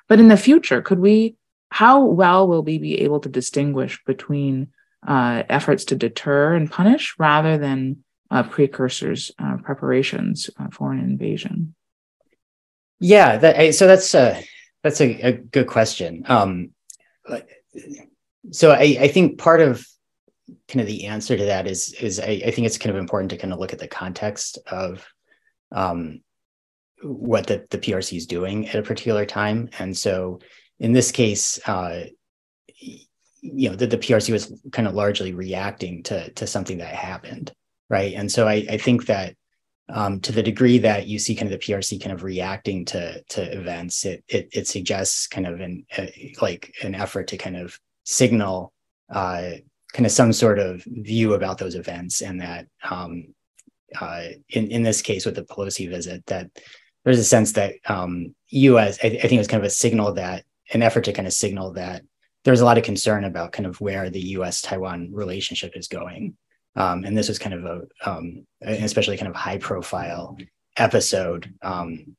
But 0.08 0.18
in 0.18 0.26
the 0.26 0.36
future, 0.36 0.82
could 0.82 0.98
we? 0.98 1.36
How 1.70 2.06
well 2.06 2.48
will 2.48 2.62
we 2.62 2.78
be 2.78 3.02
able 3.02 3.20
to 3.20 3.28
distinguish 3.28 4.02
between 4.04 4.68
uh, 5.06 5.44
efforts 5.48 5.84
to 5.86 5.96
deter 5.96 6.54
and 6.54 6.70
punish 6.70 7.14
rather 7.18 7.56
than 7.56 8.02
uh, 8.30 8.42
precursors, 8.42 9.30
uh, 9.38 9.56
preparations 9.62 10.50
uh, 10.58 10.68
for 10.70 10.92
an 10.92 11.00
invasion? 11.00 11.74
Yeah, 13.00 13.38
that, 13.38 13.74
so 13.74 13.86
that's 13.86 14.14
a 14.14 14.42
that's 14.82 15.00
a, 15.00 15.20
a 15.20 15.32
good 15.32 15.66
question. 15.66 16.24
Um, 16.26 16.70
so 18.50 18.70
I, 18.72 18.96
I, 19.00 19.08
think 19.08 19.38
part 19.38 19.60
of 19.60 19.86
kind 20.68 20.80
of 20.80 20.86
the 20.86 21.06
answer 21.06 21.36
to 21.36 21.44
that 21.46 21.66
is 21.66 21.92
is 21.94 22.18
I, 22.18 22.42
I, 22.46 22.50
think 22.50 22.66
it's 22.66 22.78
kind 22.78 22.94
of 22.94 23.00
important 23.00 23.30
to 23.30 23.36
kind 23.36 23.52
of 23.52 23.58
look 23.58 23.72
at 23.72 23.78
the 23.78 23.88
context 23.88 24.58
of 24.66 25.06
um, 25.72 26.20
what 27.02 27.46
the, 27.46 27.66
the 27.70 27.78
PRC 27.78 28.16
is 28.16 28.26
doing 28.26 28.68
at 28.68 28.76
a 28.76 28.82
particular 28.82 29.26
time, 29.26 29.68
and 29.78 29.96
so 29.96 30.40
in 30.80 30.92
this 30.92 31.12
case, 31.12 31.58
uh, 31.66 32.04
you 33.40 33.70
know, 33.70 33.76
the, 33.76 33.86
the 33.86 33.98
PRC 33.98 34.32
was 34.32 34.52
kind 34.72 34.88
of 34.88 34.94
largely 34.94 35.34
reacting 35.34 36.02
to 36.04 36.30
to 36.32 36.46
something 36.46 36.78
that 36.78 36.94
happened 36.94 37.52
right? 37.88 38.14
And 38.14 38.30
so 38.30 38.46
I, 38.46 38.66
I 38.68 38.76
think 38.76 39.06
that 39.06 39.34
um, 39.88 40.20
to 40.20 40.32
the 40.32 40.42
degree 40.42 40.78
that 40.78 41.06
you 41.06 41.18
see 41.18 41.34
kind 41.34 41.52
of 41.52 41.58
the 41.58 41.66
PRC 41.66 42.00
kind 42.00 42.12
of 42.12 42.22
reacting 42.22 42.84
to 42.86 43.22
to 43.22 43.58
events, 43.58 44.04
it 44.04 44.22
it, 44.28 44.48
it 44.52 44.66
suggests 44.66 45.26
kind 45.26 45.46
of 45.46 45.60
an 45.60 45.86
like 46.42 46.74
an 46.82 46.94
effort 46.94 47.28
to 47.28 47.38
kind 47.38 47.56
of 47.56 47.78
signal 48.04 48.72
uh, 49.10 49.52
kind 49.92 50.04
of 50.04 50.12
some 50.12 50.32
sort 50.32 50.58
of 50.58 50.84
view 50.84 51.34
about 51.34 51.58
those 51.58 51.74
events, 51.74 52.20
and 52.20 52.40
that 52.42 52.66
um, 52.88 53.34
uh, 53.98 54.24
in 54.50 54.70
in 54.70 54.82
this 54.82 55.00
case 55.00 55.24
with 55.24 55.36
the 55.36 55.44
Pelosi 55.44 55.88
visit, 55.88 56.24
that 56.26 56.50
there's 57.04 57.18
a 57.18 57.24
sense 57.24 57.52
that 57.52 57.74
um, 57.86 58.34
U.S. 58.48 58.98
I, 59.02 59.06
I 59.06 59.10
think 59.10 59.32
it 59.32 59.38
was 59.38 59.48
kind 59.48 59.62
of 59.62 59.66
a 59.66 59.70
signal 59.70 60.12
that 60.14 60.44
an 60.74 60.82
effort 60.82 61.04
to 61.04 61.14
kind 61.14 61.26
of 61.26 61.32
signal 61.32 61.72
that 61.72 62.02
there's 62.44 62.60
a 62.60 62.64
lot 62.64 62.76
of 62.76 62.84
concern 62.84 63.24
about 63.24 63.52
kind 63.52 63.66
of 63.66 63.80
where 63.80 64.10
the 64.10 64.20
U.S. 64.20 64.60
Taiwan 64.60 65.10
relationship 65.12 65.72
is 65.74 65.88
going 65.88 66.36
Um, 66.78 67.04
and 67.04 67.18
this 67.18 67.28
was 67.28 67.40
kind 67.40 67.54
of 67.54 67.64
a, 67.64 68.10
um, 68.10 68.46
especially 68.62 69.16
kind 69.16 69.28
of 69.28 69.34
high 69.34 69.58
profile 69.58 70.38
episode 70.76 71.52
um, 71.60 72.16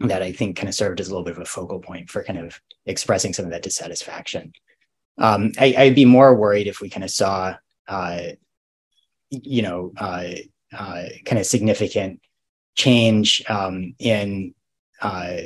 that 0.00 0.22
I 0.22 0.32
think 0.32 0.56
kind 0.56 0.70
of 0.70 0.74
served 0.74 1.00
as 1.00 1.08
a 1.08 1.10
little 1.10 1.24
bit 1.24 1.36
of 1.36 1.42
a 1.42 1.44
focal 1.44 1.80
point 1.80 2.08
for 2.08 2.24
kind 2.24 2.38
of 2.38 2.58
expressing 2.86 3.34
some 3.34 3.44
of 3.44 3.50
that 3.50 3.62
dissatisfaction. 3.62 4.54
Um, 5.18 5.52
I, 5.58 5.74
would 5.84 5.94
be 5.94 6.06
more 6.06 6.34
worried 6.34 6.66
if 6.66 6.80
we 6.80 6.88
kind 6.88 7.04
of 7.04 7.10
saw, 7.10 7.56
uh, 7.86 8.22
you 9.28 9.60
know, 9.60 9.92
uh, 9.98 10.30
uh, 10.72 11.04
kind 11.26 11.38
of 11.38 11.44
significant 11.44 12.22
change 12.74 13.42
um, 13.50 13.94
in 13.98 14.54
uh, 15.02 15.36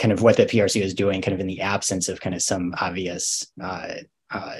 kind 0.00 0.10
of 0.10 0.20
what 0.20 0.36
the 0.36 0.46
PRC 0.46 0.82
was 0.82 0.94
doing, 0.94 1.22
kind 1.22 1.34
of 1.34 1.40
in 1.40 1.46
the 1.46 1.60
absence 1.60 2.08
of 2.08 2.20
kind 2.20 2.34
of 2.34 2.42
some 2.42 2.74
obvious 2.80 3.46
uh, 3.62 3.92
uh, 4.30 4.56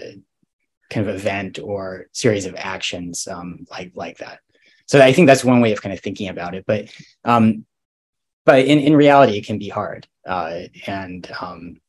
kind 0.90 1.08
of 1.08 1.14
event 1.14 1.58
or 1.58 2.06
series 2.12 2.46
of 2.46 2.54
actions 2.56 3.26
um, 3.28 3.66
like 3.70 3.92
like 3.94 4.18
that. 4.18 4.40
So 4.86 5.00
I 5.00 5.12
think 5.12 5.28
that's 5.28 5.44
one 5.44 5.60
way 5.60 5.72
of 5.72 5.80
kind 5.80 5.92
of 5.92 6.00
thinking 6.00 6.28
about 6.28 6.54
it. 6.54 6.64
But 6.66 6.92
um, 7.24 7.64
but 8.44 8.64
in, 8.64 8.80
in 8.80 8.96
reality, 8.96 9.38
it 9.38 9.46
can 9.46 9.58
be 9.58 9.68
hard. 9.68 10.08
Uh, 10.26 10.62
and 10.86 11.30
um, 11.40 11.80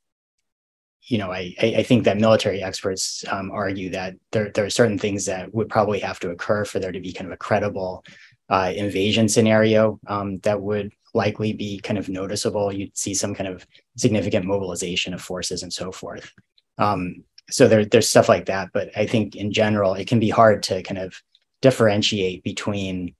you 1.04 1.18
know, 1.18 1.32
I, 1.32 1.54
I 1.60 1.84
think 1.84 2.06
that 2.06 2.20
military 2.20 2.62
experts 2.64 3.26
um, 3.30 3.52
argue 3.52 3.90
that 3.90 4.16
there, 4.32 4.52
there 4.52 4.66
are 4.66 4.70
certain 4.70 5.00
things 5.00 5.26
that 5.26 5.54
would 5.54 5.68
probably 5.68 6.00
have 6.00 6.20
to 6.20 6.30
occur 6.30 6.64
for 6.64 6.80
there 6.80 6.92
to 6.92 7.00
be 7.00 7.12
kind 7.12 7.28
of 7.28 7.34
a 7.34 7.38
credible 7.38 8.06
uh, 8.50 8.72
invasion 8.76 9.28
scenario 9.28 10.00
um, 10.08 10.38
that 10.40 10.62
would 10.62 10.92
likely 11.14 11.54
be 11.54 11.80
kind 11.80 11.98
of 11.98 12.08
noticeable. 12.08 12.72
You'd 12.72 12.96
see 12.96 13.14
some 13.14 13.34
kind 13.34 13.50
of 13.50 13.66
significant 13.98 14.46
mobilization 14.46 15.14
of 15.14 15.22
forces 15.22 15.64
and 15.64 15.74
so 15.74 15.92
forth. 15.92 16.32
Um, 16.78 17.24
so 17.52 17.68
there, 17.68 17.86
there's 17.86 18.10
stuff 18.10 18.30
like 18.30 18.46
that. 18.46 18.70
But 18.74 18.90
I 18.96 19.06
think 19.06 19.36
in 19.36 19.52
general, 19.52 19.94
it 19.94 20.08
can 20.08 20.20
be 20.20 20.30
hard 20.30 20.64
to 20.64 20.84
kind 20.84 20.98
of 20.98 21.16
differentiate 21.62 22.44
between 22.44 23.16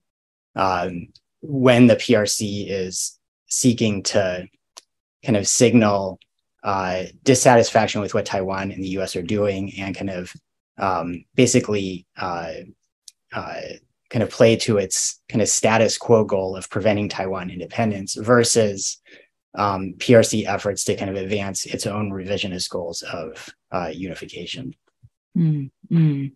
um, 0.56 1.08
when 1.42 1.88
the 1.88 1.96
PRC 1.96 2.68
is 2.70 3.18
seeking 3.48 4.04
to 4.04 4.48
kind 5.24 5.38
of 5.38 5.48
signal 5.48 6.20
uh, 6.64 7.04
dissatisfaction 7.24 8.02
with 8.02 8.14
what 8.14 8.26
Taiwan 8.26 8.72
and 8.72 8.84
the 8.84 8.90
US 9.00 9.16
are 9.16 9.24
doing 9.24 9.74
and 9.78 9.96
kind 9.96 10.10
of 10.10 10.34
um, 10.78 11.26
basically 11.36 12.06
uh, 12.18 12.54
uh, 13.34 13.62
kind 14.10 14.24
of 14.24 14.30
play 14.30 14.56
to 14.58 14.78
its 14.78 15.22
kind 15.30 15.42
of 15.42 15.48
status 15.48 15.98
quo 15.98 16.24
goal 16.24 16.56
of 16.56 16.70
preventing 16.70 17.10
Taiwan 17.10 17.50
independence 17.50 18.16
versus 18.16 19.00
um, 19.56 19.96
PRC 19.98 20.46
efforts 20.46 20.84
to 20.86 20.96
kind 20.96 21.10
of 21.10 21.18
advance 21.18 21.66
its 21.66 21.86
own 21.86 22.12
revisionist 22.12 22.70
goals 22.70 23.02
of 23.02 23.50
uh, 23.72 23.92
unification. 23.94 24.74
Mm, 25.38 25.72
mm. 25.92 26.32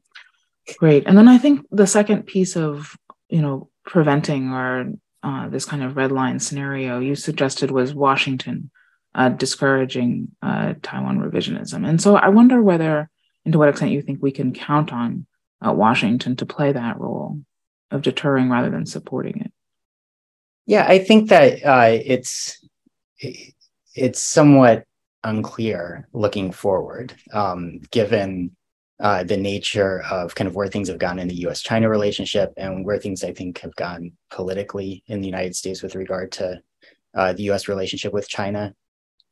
Great. 0.78 1.06
And 1.08 1.18
then 1.18 1.28
I 1.28 1.38
think 1.38 1.66
the 1.72 1.88
second 1.88 2.24
piece 2.24 2.56
of, 2.56 2.96
you 3.30 3.42
know, 3.42 3.70
preventing 3.86 4.52
or 4.52 4.94
uh, 5.24 5.50
this 5.50 5.66
kind 5.66 5.84
of 5.84 5.96
red 5.96 6.12
line 6.12 6.40
scenario 6.40 7.00
you 7.00 7.16
suggested 7.16 7.72
was 7.72 7.94
Washington 7.94 8.72
uh, 9.14 9.30
discouraging 9.30 10.30
uh, 10.42 10.74
Taiwan 10.82 11.20
revisionism. 11.20 11.88
And 11.88 12.02
so 12.02 12.16
I 12.16 12.30
wonder 12.30 12.62
whether 12.62 13.10
and 13.46 13.52
to 13.52 13.60
what 13.60 13.70
extent 13.70 13.92
you 13.92 14.02
think 14.02 14.22
we 14.22 14.32
can 14.32 14.54
count 14.54 14.92
on 14.92 15.26
uh, 15.66 15.72
Washington 15.72 16.36
to 16.38 16.46
play 16.46 16.72
that 16.72 17.00
role 17.00 17.40
of 17.92 18.02
deterring 18.02 18.50
rather 18.50 18.70
than 18.70 18.86
supporting 18.86 19.40
it. 19.42 19.52
Yeah, 20.66 20.86
I 20.88 20.98
think 21.00 21.30
that 21.30 21.64
uh, 21.64 22.00
it's 23.20 24.22
somewhat 24.22 24.86
unclear 25.24 26.08
looking 26.14 26.52
forward, 26.52 27.16
um, 27.34 27.80
given 27.92 28.56
uh, 29.00 29.24
the 29.24 29.38
nature 29.38 30.04
of 30.10 30.36
kind 30.36 30.48
of 30.48 30.56
where 30.56 30.68
things 30.68 30.88
have 30.88 31.00
gone 31.00 31.20
in 31.20 31.28
the 31.28 31.42
U.S. 31.42 31.62
China 31.62 31.90
relationship 31.90 32.54
and 32.56 32.86
where 32.86 32.98
things 32.98 33.24
I 33.24 33.34
think 33.34 33.60
have 33.60 33.76
gone 33.76 34.14
politically 34.32 35.04
in 35.08 35.20
the 35.20 35.28
United 35.28 35.56
States 35.56 35.82
with 35.82 35.96
regard 35.96 36.32
to 36.34 36.62
uh, 37.14 37.34
the 37.34 37.44
U.S. 37.44 37.68
relationship 37.68 38.14
with 38.14 38.30
China. 38.30 38.74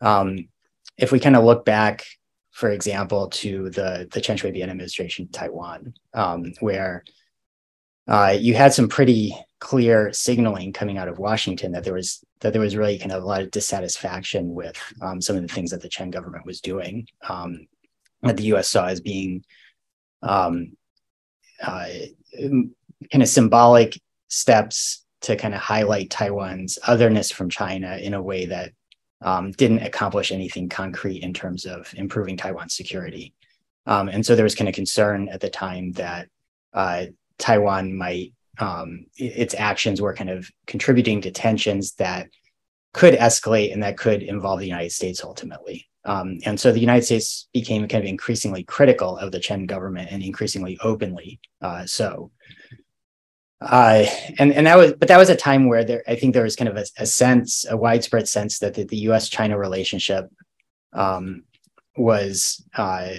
Um, 0.01 0.49
if 0.97 1.11
we 1.11 1.19
kind 1.19 1.35
of 1.35 1.45
look 1.45 1.63
back, 1.63 2.05
for 2.51 2.69
example, 2.69 3.29
to 3.29 3.69
the 3.69 4.07
the 4.11 4.21
Chen 4.21 4.37
Shui-bian 4.37 4.69
administration 4.69 5.25
in 5.25 5.31
Taiwan, 5.31 5.93
um, 6.13 6.53
where 6.59 7.03
uh, 8.07 8.35
you 8.37 8.53
had 8.53 8.73
some 8.73 8.89
pretty 8.89 9.35
clear 9.63 10.11
signaling 10.11 10.73
coming 10.73 10.97
out 10.97 11.07
of 11.07 11.19
Washington 11.19 11.71
that 11.71 11.85
there 11.85 11.93
was 11.93 12.21
that 12.41 12.51
there 12.51 12.61
was 12.61 12.75
really 12.75 12.99
kind 12.99 13.13
of 13.13 13.23
a 13.23 13.25
lot 13.25 13.41
of 13.41 13.49
dissatisfaction 13.49 14.53
with 14.53 14.77
um, 15.01 15.21
some 15.21 15.37
of 15.37 15.41
the 15.41 15.47
things 15.47 15.71
that 15.71 15.81
the 15.81 15.87
Chen 15.87 16.11
government 16.11 16.45
was 16.45 16.59
doing 16.59 17.07
um, 17.29 17.65
that 18.23 18.35
the 18.35 18.43
U.S. 18.47 18.67
saw 18.67 18.87
as 18.87 18.99
being 18.99 19.41
um, 20.21 20.73
uh, 21.61 21.87
kind 22.37 23.23
of 23.23 23.29
symbolic 23.29 23.97
steps 24.27 25.05
to 25.21 25.37
kind 25.37 25.53
of 25.53 25.61
highlight 25.61 26.09
Taiwan's 26.09 26.77
otherness 26.85 27.31
from 27.31 27.49
China 27.49 27.95
in 27.95 28.13
a 28.13 28.21
way 28.21 28.47
that 28.47 28.73
um, 29.21 29.51
didn't 29.51 29.83
accomplish 29.83 30.33
anything 30.33 30.67
concrete 30.67 31.23
in 31.23 31.33
terms 31.33 31.63
of 31.63 31.89
improving 31.95 32.35
Taiwan's 32.35 32.75
security. 32.75 33.33
Um, 33.85 34.09
and 34.09 34.25
so 34.25 34.35
there 34.35 34.43
was 34.43 34.55
kind 34.55 34.67
of 34.67 34.75
concern 34.75 35.29
at 35.29 35.39
the 35.39 35.49
time 35.49 35.93
that 35.93 36.27
uh, 36.73 37.05
Taiwan 37.37 37.95
might 37.95 38.33
um, 38.59 39.05
its 39.17 39.55
actions 39.55 40.01
were 40.01 40.13
kind 40.13 40.29
of 40.29 40.49
contributing 40.67 41.21
to 41.21 41.31
tensions 41.31 41.93
that 41.93 42.29
could 42.93 43.15
escalate 43.15 43.73
and 43.73 43.81
that 43.83 43.97
could 43.97 44.21
involve 44.21 44.59
the 44.59 44.67
United 44.67 44.91
States 44.91 45.23
ultimately. 45.23 45.87
Um, 46.05 46.39
and 46.45 46.59
so 46.59 46.71
the 46.71 46.79
United 46.79 47.05
States 47.05 47.47
became 47.53 47.87
kind 47.87 48.03
of 48.03 48.09
increasingly 48.09 48.63
critical 48.63 49.17
of 49.17 49.31
the 49.31 49.39
Chen 49.39 49.65
government 49.65 50.09
and 50.11 50.21
increasingly 50.21 50.77
openly 50.83 51.39
uh, 51.61 51.85
so. 51.85 52.31
Uh, 53.61 54.05
and 54.39 54.51
and 54.51 54.67
that 54.67 54.77
was, 54.77 54.93
but 54.93 55.07
that 55.07 55.17
was 55.17 55.29
a 55.29 55.35
time 55.37 55.69
where 55.69 55.85
there, 55.85 56.03
I 56.05 56.15
think 56.15 56.33
there 56.33 56.43
was 56.43 56.57
kind 56.57 56.67
of 56.67 56.75
a, 56.75 56.85
a 56.97 57.05
sense, 57.05 57.65
a 57.69 57.77
widespread 57.77 58.27
sense 58.27 58.59
that 58.59 58.73
the, 58.73 58.83
the 58.83 58.97
U.S.-China 58.97 59.57
relationship 59.57 60.29
um, 60.91 61.43
was 61.95 62.61
uh, 62.75 63.11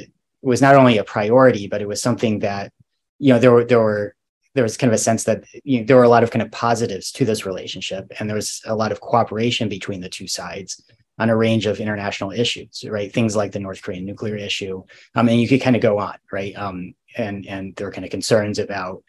was 0.42 0.60
not 0.60 0.76
only 0.76 0.98
a 0.98 1.04
priority, 1.04 1.66
but 1.66 1.80
it 1.80 1.88
was 1.88 2.02
something 2.02 2.40
that 2.40 2.72
you 3.18 3.32
know 3.32 3.38
there 3.38 3.52
were 3.52 3.64
there 3.64 3.80
were 3.80 4.14
there 4.54 4.62
was 4.62 4.76
kind 4.76 4.90
of 4.90 4.94
a 4.94 4.98
sense 4.98 5.24
that 5.24 5.44
you 5.64 5.80
know, 5.80 5.86
there 5.86 5.96
were 5.96 6.04
a 6.04 6.08
lot 6.08 6.22
of 6.22 6.30
kind 6.30 6.42
of 6.42 6.50
positives 6.50 7.10
to 7.12 7.24
this 7.24 7.44
relationship, 7.44 8.10
and 8.18 8.28
there 8.28 8.36
was 8.36 8.62
a 8.66 8.74
lot 8.74 8.92
of 8.92 9.00
cooperation 9.00 9.68
between 9.68 10.00
the 10.00 10.08
two 10.08 10.28
sides 10.28 10.82
on 11.18 11.30
a 11.30 11.36
range 11.36 11.66
of 11.66 11.78
international 11.80 12.32
issues, 12.32 12.84
right? 12.88 13.12
Things 13.12 13.36
like 13.36 13.52
the 13.52 13.60
North 13.60 13.82
Korean 13.82 14.04
nuclear 14.04 14.36
issue, 14.36 14.82
um, 15.14 15.28
and 15.28 15.40
you 15.40 15.48
could 15.48 15.60
kind 15.60 15.76
of 15.76 15.82
go 15.82 15.98
on, 15.98 16.16
right? 16.32 16.56
Um, 16.56 16.94
and 17.16 17.46
and 17.46 17.74
there 17.76 17.86
were 17.86 17.92
kind 17.92 18.04
of 18.04 18.10
concerns 18.10 18.58
about 18.58 19.04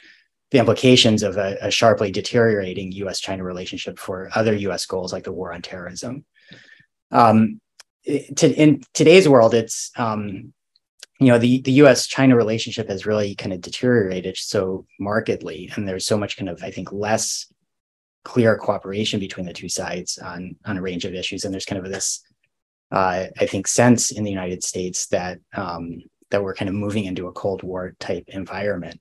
the 0.52 0.60
implications 0.60 1.24
of 1.24 1.38
a, 1.38 1.58
a 1.62 1.72
sharply 1.72 2.12
deteriorating 2.12 2.92
U.S.-China 2.92 3.42
relationship 3.42 3.98
for 3.98 4.30
other 4.36 4.54
U.S. 4.56 4.86
goals 4.86 5.12
like 5.12 5.24
the 5.24 5.32
war 5.32 5.52
on 5.52 5.62
terrorism. 5.62 6.24
Um, 7.12 7.60
to, 8.06 8.54
in 8.54 8.84
today's 8.94 9.28
world, 9.28 9.54
it's 9.56 9.92
um, 9.98 10.54
you 11.20 11.28
know 11.28 11.38
the 11.38 11.62
the 11.62 11.72
U.S. 11.74 12.08
China 12.08 12.36
relationship 12.36 12.90
has 12.90 13.06
really 13.06 13.36
kind 13.36 13.54
of 13.54 13.62
deteriorated 13.62 14.38
so 14.38 14.86
markedly, 15.00 15.72
and 15.76 15.88
there's 15.88 16.06
so 16.06 16.18
much 16.18 16.38
kind 16.38 16.50
of 16.50 16.62
I 16.64 16.72
think 16.72 16.92
less 16.92 17.52
clear 18.24 18.58
cooperation 18.58 19.20
between 19.20 19.46
the 19.46 19.54
two 19.54 19.70
sides 19.70 20.18
on 20.18 20.56
on 20.66 20.78
a 20.78 20.82
range 20.82 21.06
of 21.06 21.14
issues, 21.14 21.46
and 21.46 21.54
there's 21.54 21.66
kind 21.66 21.84
of 21.84 21.92
this 21.92 22.22
uh, 22.92 23.28
I 23.40 23.46
think 23.46 23.68
sense 23.68 24.12
in 24.12 24.24
the 24.24 24.32
United 24.32 24.64
States 24.64 25.08
that 25.08 25.40
um, 25.54 26.02
that 26.32 26.44
we're 26.44 26.56
kind 26.56 26.70
of 26.70 26.76
moving 26.76 27.06
into 27.06 27.28
a 27.28 27.34
Cold 27.34 27.64
War 27.64 27.96
type 28.00 28.26
environment, 28.28 29.00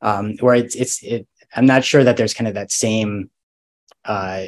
um, 0.00 0.36
where 0.38 0.54
it's 0.54 0.76
it's 0.76 1.02
it. 1.02 1.26
I'm 1.56 1.66
not 1.66 1.84
sure 1.84 2.04
that 2.04 2.16
there's 2.16 2.34
kind 2.34 2.46
of 2.46 2.54
that 2.54 2.70
same 2.70 3.30
uh, 4.04 4.46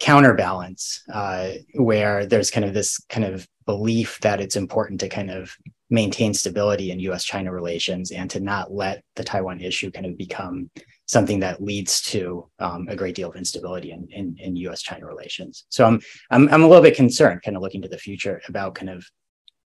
counterbalance 0.00 1.02
uh, 1.12 1.50
where 1.74 2.26
there's 2.26 2.50
kind 2.50 2.64
of 2.64 2.74
this 2.74 2.98
kind 3.08 3.24
of 3.24 3.46
belief 3.66 4.18
that 4.20 4.40
it's 4.40 4.56
important 4.56 4.98
to 5.00 5.08
kind 5.08 5.30
of 5.30 5.54
maintain 5.90 6.32
stability 6.32 6.90
in 6.90 6.98
US 7.00 7.24
China 7.24 7.52
relations 7.52 8.10
and 8.10 8.30
to 8.30 8.40
not 8.40 8.72
let 8.72 9.04
the 9.16 9.24
Taiwan 9.24 9.60
issue 9.60 9.90
kind 9.90 10.06
of 10.06 10.16
become 10.16 10.70
something 11.06 11.40
that 11.40 11.62
leads 11.62 12.00
to 12.00 12.48
um, 12.60 12.86
a 12.88 12.96
great 12.96 13.14
deal 13.14 13.28
of 13.28 13.36
instability 13.36 13.90
in, 13.90 14.08
in, 14.10 14.36
in 14.38 14.56
US 14.56 14.80
China 14.80 15.06
relations. 15.06 15.66
So 15.68 15.84
I'm, 15.84 16.00
I'm, 16.30 16.48
I'm 16.48 16.62
a 16.62 16.68
little 16.68 16.82
bit 16.82 16.96
concerned, 16.96 17.42
kind 17.42 17.56
of 17.56 17.62
looking 17.62 17.82
to 17.82 17.88
the 17.88 17.98
future 17.98 18.40
about 18.48 18.74
kind 18.74 18.90
of 18.90 19.04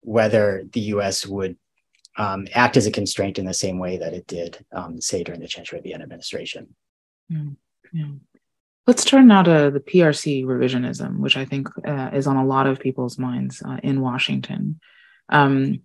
whether 0.02 0.64
the 0.72 0.80
US 0.80 1.26
would 1.26 1.56
um, 2.16 2.46
act 2.54 2.76
as 2.76 2.86
a 2.86 2.92
constraint 2.92 3.38
in 3.38 3.46
the 3.46 3.54
same 3.54 3.78
way 3.78 3.96
that 3.96 4.12
it 4.12 4.26
did, 4.26 4.64
um, 4.72 5.00
say, 5.00 5.24
during 5.24 5.40
the 5.40 5.48
Chen 5.48 5.64
Shui-bian 5.64 6.02
administration. 6.02 6.74
Mm, 7.32 7.56
yeah. 7.92 8.06
Let's 8.86 9.04
turn 9.04 9.28
now 9.28 9.42
to 9.44 9.70
the 9.72 9.80
PRC 9.80 10.44
revisionism, 10.44 11.18
which 11.18 11.36
I 11.36 11.44
think 11.44 11.68
uh, 11.86 12.10
is 12.12 12.26
on 12.26 12.36
a 12.36 12.44
lot 12.44 12.66
of 12.66 12.80
people's 12.80 13.16
minds 13.16 13.62
uh, 13.64 13.78
in 13.82 14.00
Washington. 14.00 14.80
Um, 15.28 15.82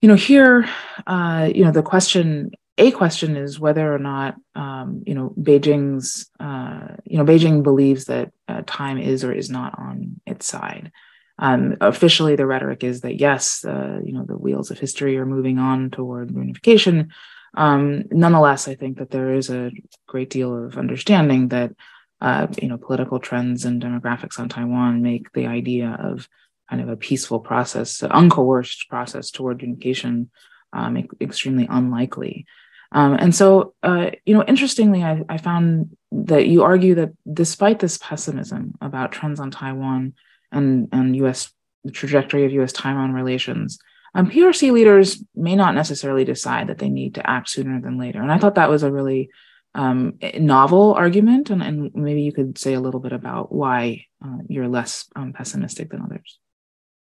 you 0.00 0.08
know, 0.08 0.14
here, 0.14 0.66
uh, 1.06 1.50
you 1.54 1.64
know, 1.64 1.70
the 1.70 1.82
question, 1.82 2.52
a 2.78 2.92
question 2.92 3.36
is 3.36 3.60
whether 3.60 3.92
or 3.94 3.98
not, 3.98 4.36
um, 4.54 5.02
you 5.06 5.14
know, 5.14 5.34
Beijing's, 5.38 6.30
uh, 6.40 6.96
you 7.04 7.18
know, 7.18 7.24
Beijing 7.24 7.62
believes 7.62 8.06
that 8.06 8.32
uh, 8.48 8.62
time 8.64 8.98
is 8.98 9.22
or 9.22 9.32
is 9.32 9.50
not 9.50 9.78
on 9.78 10.20
its 10.26 10.46
side. 10.46 10.92
Um, 11.38 11.76
officially, 11.80 12.36
the 12.36 12.46
rhetoric 12.46 12.84
is 12.84 13.02
that 13.02 13.20
yes, 13.20 13.60
you 13.64 14.12
know, 14.12 14.24
the 14.24 14.38
wheels 14.38 14.70
of 14.70 14.78
history 14.78 15.18
are 15.18 15.26
moving 15.26 15.58
on 15.58 15.90
toward 15.90 16.30
reunification, 16.30 17.10
Um, 17.54 18.04
nonetheless, 18.10 18.68
I 18.68 18.74
think 18.74 18.98
that 18.98 19.10
there 19.10 19.34
is 19.34 19.50
a 19.50 19.72
great 20.06 20.30
deal 20.30 20.54
of 20.64 20.76
understanding 20.76 21.48
that 21.48 21.72
uh, 22.20 22.46
you 22.60 22.68
know 22.68 22.78
political 22.78 23.18
trends 23.18 23.64
and 23.64 23.82
demographics 23.82 24.38
on 24.38 24.48
Taiwan 24.48 25.02
make 25.02 25.32
the 25.32 25.46
idea 25.46 25.96
of 26.00 26.28
kind 26.68 26.82
of 26.82 26.88
a 26.88 26.96
peaceful 26.96 27.40
process, 27.40 28.00
uncoerced 28.00 28.88
process 28.88 29.30
toward 29.30 29.62
unification, 29.62 30.30
um, 30.72 31.08
extremely 31.20 31.66
unlikely. 31.70 32.46
Um, 32.92 33.14
and 33.14 33.34
so, 33.34 33.74
uh, 33.82 34.10
you 34.24 34.34
know, 34.34 34.44
interestingly, 34.44 35.02
I, 35.02 35.22
I, 35.28 35.36
found 35.36 35.96
that 36.10 36.46
you 36.46 36.62
argue 36.62 36.94
that 36.94 37.10
despite 37.30 37.80
this 37.80 37.98
pessimism 37.98 38.74
about 38.80 39.12
trends 39.12 39.40
on 39.40 39.50
Taiwan 39.50 40.14
and, 40.50 40.88
and 40.90 41.14
U.S. 41.16 41.52
the 41.84 41.92
trajectory 41.92 42.46
of 42.46 42.52
U.S. 42.52 42.72
Taiwan 42.72 43.12
relations, 43.12 43.78
um, 44.14 44.30
PRC 44.30 44.72
leaders 44.72 45.22
may 45.34 45.54
not 45.54 45.74
necessarily 45.74 46.24
decide 46.24 46.68
that 46.68 46.78
they 46.78 46.88
need 46.88 47.16
to 47.16 47.30
act 47.30 47.50
sooner 47.50 47.78
than 47.78 47.98
later. 47.98 48.22
And 48.22 48.32
I 48.32 48.38
thought 48.38 48.54
that 48.54 48.70
was 48.70 48.82
a 48.82 48.92
really 48.92 49.30
um, 49.78 50.18
novel 50.34 50.92
argument, 50.94 51.50
and, 51.50 51.62
and, 51.62 51.94
maybe 51.94 52.22
you 52.22 52.32
could 52.32 52.58
say 52.58 52.74
a 52.74 52.80
little 52.80 52.98
bit 52.98 53.12
about 53.12 53.52
why 53.52 54.06
uh, 54.24 54.38
you're 54.48 54.66
less 54.66 55.06
um, 55.14 55.32
pessimistic 55.32 55.90
than 55.90 56.02
others. 56.02 56.40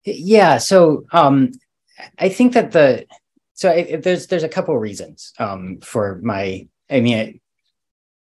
Yeah, 0.04 0.58
so 0.58 1.06
um, 1.10 1.52
I 2.18 2.28
think 2.28 2.52
that 2.52 2.72
the 2.72 3.06
so 3.54 3.70
I, 3.70 3.96
there's 3.96 4.26
there's 4.26 4.42
a 4.42 4.50
couple 4.50 4.74
of 4.74 4.82
reasons 4.82 5.32
um, 5.38 5.78
for 5.80 6.20
my 6.22 6.68
I 6.90 7.00
mean 7.00 7.18
I, 7.18 7.40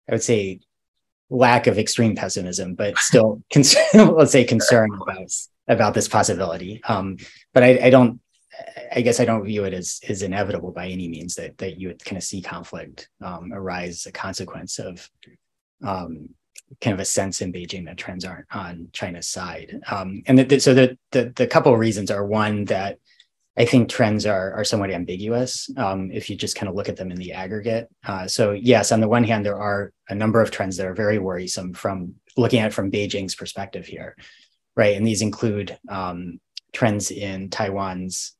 I, 0.07 0.11
would 0.11 0.23
say 0.23 0.59
lack 1.31 1.65
of 1.65 1.79
extreme 1.79 2.15
pessimism, 2.15 2.75
but 2.75 2.99
still 2.99 3.41
let's 3.95 4.31
say 4.31 4.43
concern 4.43 4.91
about 5.01 5.31
about 5.67 5.93
this 5.95 6.07
possibility. 6.07 6.81
Um, 6.87 7.17
but 7.53 7.63
I, 7.63 7.79
I, 7.85 7.89
don't 7.89 8.21
I 8.91 9.01
guess 9.01 9.19
I 9.19 9.25
don't 9.25 9.45
view 9.45 9.63
it 9.65 9.73
as 9.73 9.99
is 10.07 10.23
inevitable 10.23 10.71
by 10.71 10.87
any 10.87 11.07
means 11.07 11.35
that 11.35 11.57
that 11.59 11.79
you 11.79 11.89
would 11.89 12.03
kind 12.03 12.17
of 12.17 12.23
see 12.23 12.41
conflict 12.41 13.09
um, 13.21 13.51
arise 13.53 13.89
as 13.89 14.05
a 14.07 14.11
consequence 14.11 14.79
of 14.79 15.09
um, 15.83 16.29
kind 16.81 16.93
of 16.93 16.99
a 16.99 17.05
sense 17.05 17.41
in 17.41 17.51
Beijing 17.53 17.85
that 17.85 17.97
trends 17.97 18.25
aren't 18.25 18.45
on 18.51 18.89
China's 18.93 19.27
side. 19.27 19.79
Um, 19.89 20.21
and 20.27 20.61
so 20.61 20.73
the, 20.73 20.97
the 21.11 21.33
the 21.35 21.47
couple 21.47 21.73
of 21.73 21.79
reasons 21.79 22.11
are 22.11 22.25
one 22.25 22.65
that 22.65 22.97
I 23.57 23.65
think 23.65 23.89
trends 23.89 24.25
are 24.25 24.53
are 24.53 24.63
somewhat 24.63 24.91
ambiguous 24.91 25.69
um, 25.77 26.11
if 26.11 26.29
you 26.29 26.35
just 26.35 26.55
kind 26.55 26.69
of 26.69 26.75
look 26.75 26.89
at 26.89 26.95
them 26.95 27.11
in 27.11 27.17
the 27.17 27.33
aggregate. 27.33 27.89
Uh, 28.05 28.27
so 28.27 28.51
yes, 28.51 28.91
on 28.91 29.01
the 29.01 29.07
one 29.07 29.23
hand, 29.23 29.45
there 29.45 29.59
are 29.59 29.91
a 30.09 30.15
number 30.15 30.41
of 30.41 30.51
trends 30.51 30.77
that 30.77 30.87
are 30.87 30.93
very 30.93 31.19
worrisome 31.19 31.73
from 31.73 32.15
looking 32.37 32.59
at 32.59 32.67
it 32.67 32.73
from 32.73 32.91
Beijing's 32.91 33.35
perspective 33.35 33.85
here, 33.85 34.15
right? 34.75 34.95
And 34.95 35.05
these 35.05 35.21
include 35.21 35.77
um, 35.89 36.39
trends 36.71 37.11
in 37.11 37.49
Taiwan's 37.49 38.35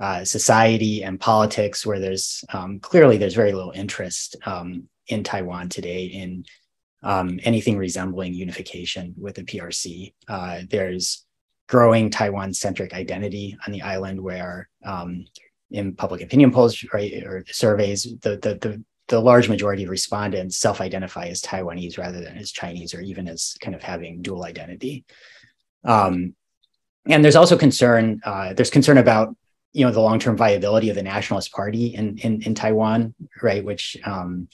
uh, 0.00 0.24
society 0.24 1.02
and 1.02 1.20
politics, 1.20 1.84
where 1.84 1.98
there's 1.98 2.44
um, 2.52 2.78
clearly 2.80 3.16
there's 3.16 3.34
very 3.34 3.52
little 3.52 3.72
interest 3.72 4.36
um, 4.46 4.88
in 5.08 5.24
Taiwan 5.24 5.68
today 5.68 6.04
in 6.04 6.44
um, 7.02 7.38
anything 7.42 7.76
resembling 7.76 8.34
unification 8.34 9.14
with 9.16 9.34
the 9.36 9.44
PRC. 9.44 10.12
Uh, 10.28 10.60
there's 10.68 11.24
growing 11.68 12.10
Taiwan 12.10 12.54
centric 12.54 12.94
identity 12.94 13.56
on 13.66 13.72
the 13.72 13.82
island 13.82 14.20
where 14.20 14.68
um, 14.84 15.24
in 15.70 15.94
public 15.94 16.22
opinion 16.22 16.50
polls 16.50 16.84
right, 16.92 17.12
or 17.24 17.44
surveys, 17.50 18.04
the, 18.22 18.36
the, 18.38 18.54
the, 18.60 18.84
the 19.08 19.20
large 19.20 19.48
majority 19.48 19.84
of 19.84 19.90
respondents 19.90 20.56
self 20.56 20.80
identify 20.80 21.26
as 21.26 21.42
Taiwanese 21.42 21.98
rather 21.98 22.22
than 22.22 22.38
as 22.38 22.52
Chinese 22.52 22.94
or 22.94 23.00
even 23.00 23.28
as 23.28 23.56
kind 23.60 23.74
of 23.74 23.82
having 23.82 24.22
dual 24.22 24.44
identity. 24.44 25.04
Um, 25.84 26.34
and 27.06 27.24
there's 27.24 27.36
also 27.36 27.56
concern, 27.56 28.20
uh, 28.24 28.54
there's 28.54 28.70
concern 28.70 28.98
about 28.98 29.34
you 29.72 29.84
know 29.84 29.92
the 29.92 30.00
long-term 30.00 30.36
viability 30.36 30.88
of 30.90 30.96
the 30.96 31.02
nationalist 31.02 31.52
party 31.52 31.94
in 31.94 32.18
in, 32.18 32.42
in 32.42 32.54
taiwan 32.54 33.14
right 33.42 33.64
which 33.64 33.96
um, 34.04 34.48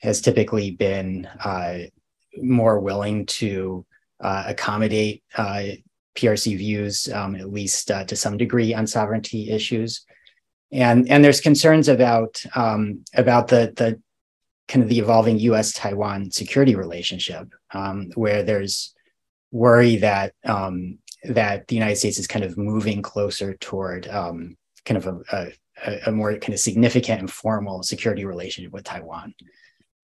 has 0.00 0.20
typically 0.20 0.70
been 0.70 1.26
uh, 1.44 1.78
more 2.36 2.78
willing 2.78 3.26
to 3.26 3.84
uh, 4.20 4.44
accommodate 4.46 5.22
uh, 5.36 5.62
PRC 6.16 6.56
views, 6.58 7.08
um, 7.12 7.36
at 7.36 7.52
least 7.52 7.90
uh, 7.90 8.04
to 8.04 8.16
some 8.16 8.36
degree, 8.36 8.74
on 8.74 8.86
sovereignty 8.86 9.50
issues. 9.50 10.04
And, 10.72 11.08
and 11.08 11.24
there's 11.24 11.40
concerns 11.40 11.88
about, 11.88 12.42
um, 12.54 13.04
about 13.14 13.48
the, 13.48 13.72
the 13.76 14.00
kind 14.66 14.82
of 14.82 14.88
the 14.88 14.98
evolving 14.98 15.38
US 15.40 15.72
Taiwan 15.72 16.30
security 16.30 16.74
relationship, 16.74 17.48
um, 17.72 18.10
where 18.14 18.42
there's 18.42 18.94
worry 19.50 19.96
that, 19.96 20.34
um, 20.44 20.98
that 21.24 21.66
the 21.68 21.74
United 21.74 21.96
States 21.96 22.18
is 22.18 22.26
kind 22.26 22.44
of 22.44 22.56
moving 22.56 23.02
closer 23.02 23.54
toward 23.54 24.06
um, 24.08 24.56
kind 24.84 24.98
of 24.98 25.06
a, 25.06 25.48
a, 25.84 25.98
a, 26.06 26.12
more 26.12 26.36
kind 26.38 26.54
of 26.54 26.60
significant 26.60 27.20
and 27.20 27.30
formal 27.30 27.82
security 27.82 28.24
relationship 28.24 28.72
with 28.72 28.84
Taiwan. 28.84 29.34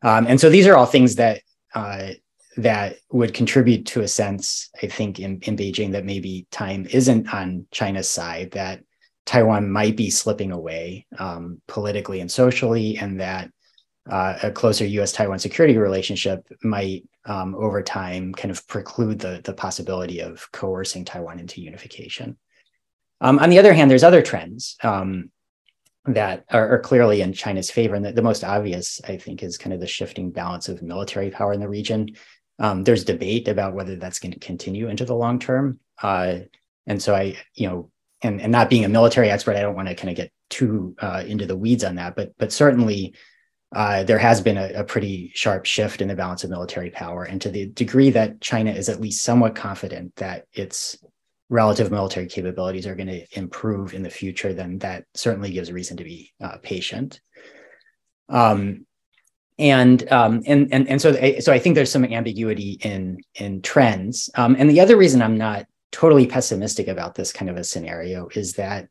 Um, 0.03 0.27
and 0.27 0.41
so 0.41 0.51
these 0.51 0.67
are 0.67 0.77
all 0.77 0.87
things 0.87 1.17
that 1.17 1.41
uh, 1.75 2.11
that 2.57 2.97
would 3.11 3.35
contribute 3.35 3.87
to 3.87 4.03
a 4.03 4.09
sense, 4.09 4.71
I 4.81 4.87
think, 4.87 5.19
in, 5.19 5.41
in 5.41 5.57
Beijing 5.57 5.93
that 5.93 6.05
maybe 6.05 6.47
time 6.51 6.87
isn't 6.91 7.33
on 7.33 7.67
China's 7.73 8.09
side, 8.09 8.53
that 8.53 8.81
Taiwan 9.27 9.71
might 9.71 9.97
be 9.97 10.11
slipping 10.11 10.53
away 10.53 11.07
um, 11.19 11.61
politically 11.67 12.21
and 12.21 12.31
socially, 12.31 12.99
and 12.99 13.21
that 13.21 13.51
uh, 14.11 14.39
a 14.43 14.51
closer 14.51 14.85
US 14.85 15.13
Taiwan 15.13 15.39
security 15.39 15.79
relationship 15.79 16.47
might, 16.63 17.05
um, 17.25 17.55
over 17.55 17.83
time, 17.83 18.35
kind 18.35 18.51
of 18.51 18.67
preclude 18.69 19.19
the, 19.19 19.41
the 19.45 19.55
possibility 19.55 20.21
of 20.21 20.51
coercing 20.53 21.05
Taiwan 21.05 21.39
into 21.39 21.63
unification. 21.63 22.37
Um, 23.21 23.39
on 23.39 23.49
the 23.49 23.59
other 23.59 23.73
hand, 23.73 23.91
there's 23.91 24.05
other 24.05 24.23
trends 24.23 24.77
um, 24.83 25.31
that 26.07 26.45
are, 26.51 26.75
are, 26.75 26.81
clearly 26.81 27.23
in 27.23 27.33
China's 27.33 27.71
favor. 27.71 27.95
And 27.95 28.05
the, 28.05 28.13
the, 28.13 28.23
most 28.23 28.45
obvious, 28.45 29.01
I 29.09 29.17
think, 29.17 29.43
is 29.43 29.57
kind 29.57 29.73
of 29.73 29.81
the 29.81 29.87
shifting 29.87 30.31
balance 30.31 30.69
of 30.69 30.83
military 30.83 31.31
power 31.31 31.55
in 31.55 31.61
the 31.61 31.69
region. 31.69 32.11
Um, 32.59 32.85
there's 32.85 33.05
debate 33.05 33.49
about 33.49 33.75
whether 33.75 33.97
that's 33.97 34.19
going 34.19 34.33
to 34.33 34.39
continue 34.39 34.89
into 34.89 35.07
the 35.07 35.15
long 35.15 35.39
term. 35.39 35.81
Uh, 36.03 36.41
and 36.87 37.03
so 37.03 37.15
I, 37.15 37.39
you 37.55 37.69
know, 37.69 37.91
and, 38.21 38.41
and 38.41 38.53
not 38.53 38.69
being 38.69 38.85
a 38.85 38.89
military 38.89 39.31
expert, 39.31 39.57
I 39.57 39.63
don't 39.63 39.77
want 39.77 39.89
to 39.89 39.95
kind 39.95 40.11
of 40.11 40.17
get 40.17 40.31
too 40.51 40.95
uh, 41.01 41.23
into 41.27 41.47
the 41.47 41.57
weeds 41.57 41.85
on 41.85 41.97
that, 41.97 42.17
but 42.17 42.33
but 42.39 42.53
certainly 42.53 43.15
uh, 43.75 44.05
there 44.05 44.19
has 44.19 44.41
been 44.41 44.57
a, 44.57 44.73
a, 44.75 44.85
pretty 44.85 45.33
sharp 45.35 45.65
shift 45.67 46.01
in 46.01 46.09
the 46.09 46.15
balance 46.15 46.45
of 46.45 46.51
military 46.51 46.91
power, 46.91 47.25
and 47.25 47.41
to 47.41 47.51
the 47.51 47.67
degree 47.67 48.11
that 48.11 48.41
China 48.41 48.71
is 48.71 48.89
at 48.89 49.01
least 49.01 49.23
somewhat 49.23 49.55
confident 49.55 50.15
that 50.17 50.47
its 50.53 50.97
relative 51.49 51.91
military 51.91 52.27
capabilities 52.27 52.87
are 52.87 52.95
going 52.95 53.09
to 53.09 53.27
improve 53.33 53.95
in 53.95 54.03
the 54.03 54.11
future, 54.11 54.53
then 54.53 54.79
that 54.79 55.05
certainly 55.15 55.51
gives 55.51 55.73
reason 55.73 55.97
to 55.97 56.05
be 56.05 56.33
uh, 56.43 56.57
patient. 56.63 57.21
Um, 58.29 58.87
and 59.59 60.11
um, 60.13 60.43
and 60.47 60.73
and 60.73 60.89
and 60.89 61.01
so 61.01 61.13
so 61.41 61.53
I 61.53 61.59
think 61.59 61.75
there's 61.75 61.91
some 61.91 62.05
ambiguity 62.05 62.79
in 62.83 63.19
in 63.35 63.63
trends. 63.63 64.29
Um, 64.35 64.57
and 64.59 64.69
the 64.69 64.81
other 64.81 64.97
reason 64.97 65.23
I'm 65.23 65.39
not 65.39 65.67
totally 65.93 66.27
pessimistic 66.27 66.89
about 66.89 67.15
this 67.15 67.33
kind 67.33 67.49
of 67.49 67.57
a 67.57 67.65
scenario 67.65 68.29
is 68.35 68.55
that 68.55 68.89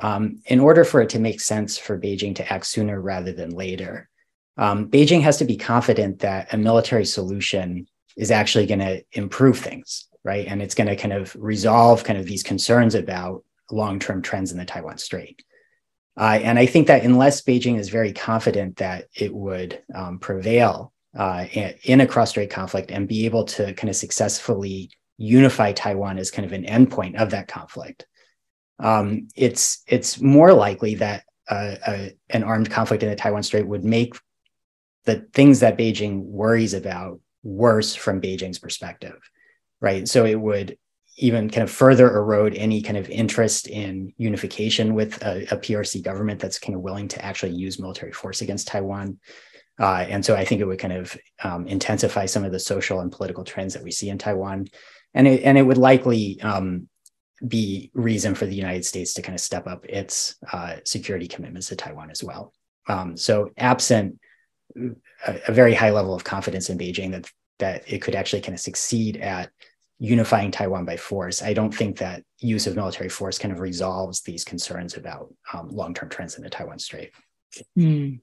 um, 0.00 0.40
in 0.46 0.60
order 0.60 0.84
for 0.84 1.00
it 1.00 1.10
to 1.10 1.20
make 1.20 1.40
sense 1.40 1.78
for 1.78 1.98
Beijing 1.98 2.34
to 2.36 2.52
act 2.52 2.66
sooner 2.66 3.00
rather 3.00 3.32
than 3.32 3.50
later, 3.50 4.09
um, 4.56 4.88
Beijing 4.88 5.22
has 5.22 5.38
to 5.38 5.44
be 5.44 5.56
confident 5.56 6.20
that 6.20 6.52
a 6.52 6.58
military 6.58 7.04
solution 7.04 7.86
is 8.16 8.30
actually 8.30 8.66
going 8.66 8.80
to 8.80 9.02
improve 9.12 9.58
things, 9.58 10.08
right? 10.24 10.46
And 10.46 10.60
it's 10.60 10.74
going 10.74 10.88
to 10.88 10.96
kind 10.96 11.12
of 11.12 11.34
resolve 11.38 12.04
kind 12.04 12.18
of 12.18 12.26
these 12.26 12.42
concerns 12.42 12.94
about 12.94 13.44
long-term 13.70 14.22
trends 14.22 14.52
in 14.52 14.58
the 14.58 14.64
Taiwan 14.64 14.98
Strait. 14.98 15.42
Uh, 16.16 16.38
and 16.42 16.58
I 16.58 16.66
think 16.66 16.88
that 16.88 17.04
unless 17.04 17.42
Beijing 17.42 17.78
is 17.78 17.88
very 17.88 18.12
confident 18.12 18.76
that 18.76 19.06
it 19.14 19.32
would 19.34 19.80
um, 19.94 20.18
prevail 20.18 20.92
uh, 21.16 21.46
in 21.84 22.00
a 22.00 22.06
cross-strait 22.06 22.50
conflict 22.50 22.90
and 22.90 23.08
be 23.08 23.24
able 23.24 23.44
to 23.44 23.72
kind 23.74 23.88
of 23.88 23.96
successfully 23.96 24.90
unify 25.16 25.72
Taiwan 25.72 26.18
as 26.18 26.30
kind 26.30 26.46
of 26.46 26.52
an 26.52 26.64
endpoint 26.64 27.16
of 27.16 27.30
that 27.30 27.48
conflict, 27.48 28.06
um, 28.78 29.28
it's 29.36 29.82
it's 29.86 30.20
more 30.20 30.52
likely 30.52 30.94
that 30.96 31.24
uh, 31.48 31.74
a, 31.86 32.12
an 32.30 32.42
armed 32.42 32.70
conflict 32.70 33.02
in 33.02 33.10
the 33.10 33.16
Taiwan 33.16 33.42
Strait 33.42 33.66
would 33.66 33.84
make 33.84 34.14
the 35.04 35.26
things 35.32 35.60
that 35.60 35.78
Beijing 35.78 36.22
worries 36.22 36.74
about 36.74 37.20
worse 37.42 37.94
from 37.94 38.20
Beijing's 38.20 38.58
perspective, 38.58 39.18
right? 39.80 40.06
So 40.06 40.26
it 40.26 40.38
would 40.38 40.76
even 41.16 41.50
kind 41.50 41.62
of 41.62 41.70
further 41.70 42.16
erode 42.16 42.54
any 42.54 42.82
kind 42.82 42.96
of 42.96 43.08
interest 43.10 43.66
in 43.66 44.12
unification 44.16 44.94
with 44.94 45.22
a, 45.22 45.42
a, 45.54 45.58
PRC 45.58 46.02
government 46.02 46.40
that's 46.40 46.58
kind 46.58 46.74
of 46.74 46.80
willing 46.80 47.08
to 47.08 47.22
actually 47.22 47.52
use 47.52 47.78
military 47.78 48.12
force 48.12 48.40
against 48.40 48.68
Taiwan. 48.68 49.18
Uh, 49.78 50.06
and 50.08 50.24
so 50.24 50.34
I 50.34 50.44
think 50.44 50.60
it 50.60 50.66
would 50.66 50.78
kind 50.78 50.92
of 50.92 51.16
um, 51.42 51.66
intensify 51.66 52.26
some 52.26 52.44
of 52.44 52.52
the 52.52 52.58
social 52.58 53.00
and 53.00 53.12
political 53.12 53.44
trends 53.44 53.74
that 53.74 53.82
we 53.82 53.90
see 53.90 54.08
in 54.08 54.18
Taiwan. 54.18 54.68
And 55.12 55.26
it, 55.26 55.42
and 55.42 55.58
it 55.58 55.62
would 55.62 55.78
likely 55.78 56.40
um, 56.40 56.88
be 57.46 57.90
reason 57.94 58.34
for 58.34 58.46
the 58.46 58.54
United 58.54 58.84
States 58.84 59.14
to 59.14 59.22
kind 59.22 59.34
of 59.34 59.40
step 59.40 59.66
up 59.66 59.84
its 59.86 60.36
uh, 60.52 60.76
security 60.84 61.26
commitments 61.26 61.68
to 61.68 61.76
Taiwan 61.76 62.10
as 62.10 62.22
well. 62.22 62.52
Um, 62.88 63.16
so 63.16 63.50
absent 63.56 64.18
a, 65.26 65.40
a 65.48 65.52
very 65.52 65.74
high 65.74 65.90
level 65.90 66.14
of 66.14 66.24
confidence 66.24 66.70
in 66.70 66.78
Beijing 66.78 67.12
that 67.12 67.30
that 67.58 67.84
it 67.86 68.00
could 68.00 68.14
actually 68.14 68.42
kind 68.42 68.54
of 68.54 68.60
succeed 68.60 69.18
at 69.18 69.50
unifying 70.00 70.50
Taiwan 70.50 70.86
by 70.86 70.96
force, 70.96 71.42
I 71.42 71.52
don't 71.52 71.74
think 71.74 71.98
that 71.98 72.24
use 72.38 72.66
of 72.66 72.74
military 72.74 73.10
force 73.10 73.38
kind 73.38 73.52
of 73.52 73.60
resolves 73.60 74.22
these 74.22 74.44
concerns 74.44 74.96
about 74.96 75.32
um, 75.52 75.68
long-term 75.68 76.08
trends 76.08 76.36
in 76.36 76.42
the 76.42 76.48
Taiwan 76.50 76.78
Strait. 76.78 77.12
Mm. 77.78 78.20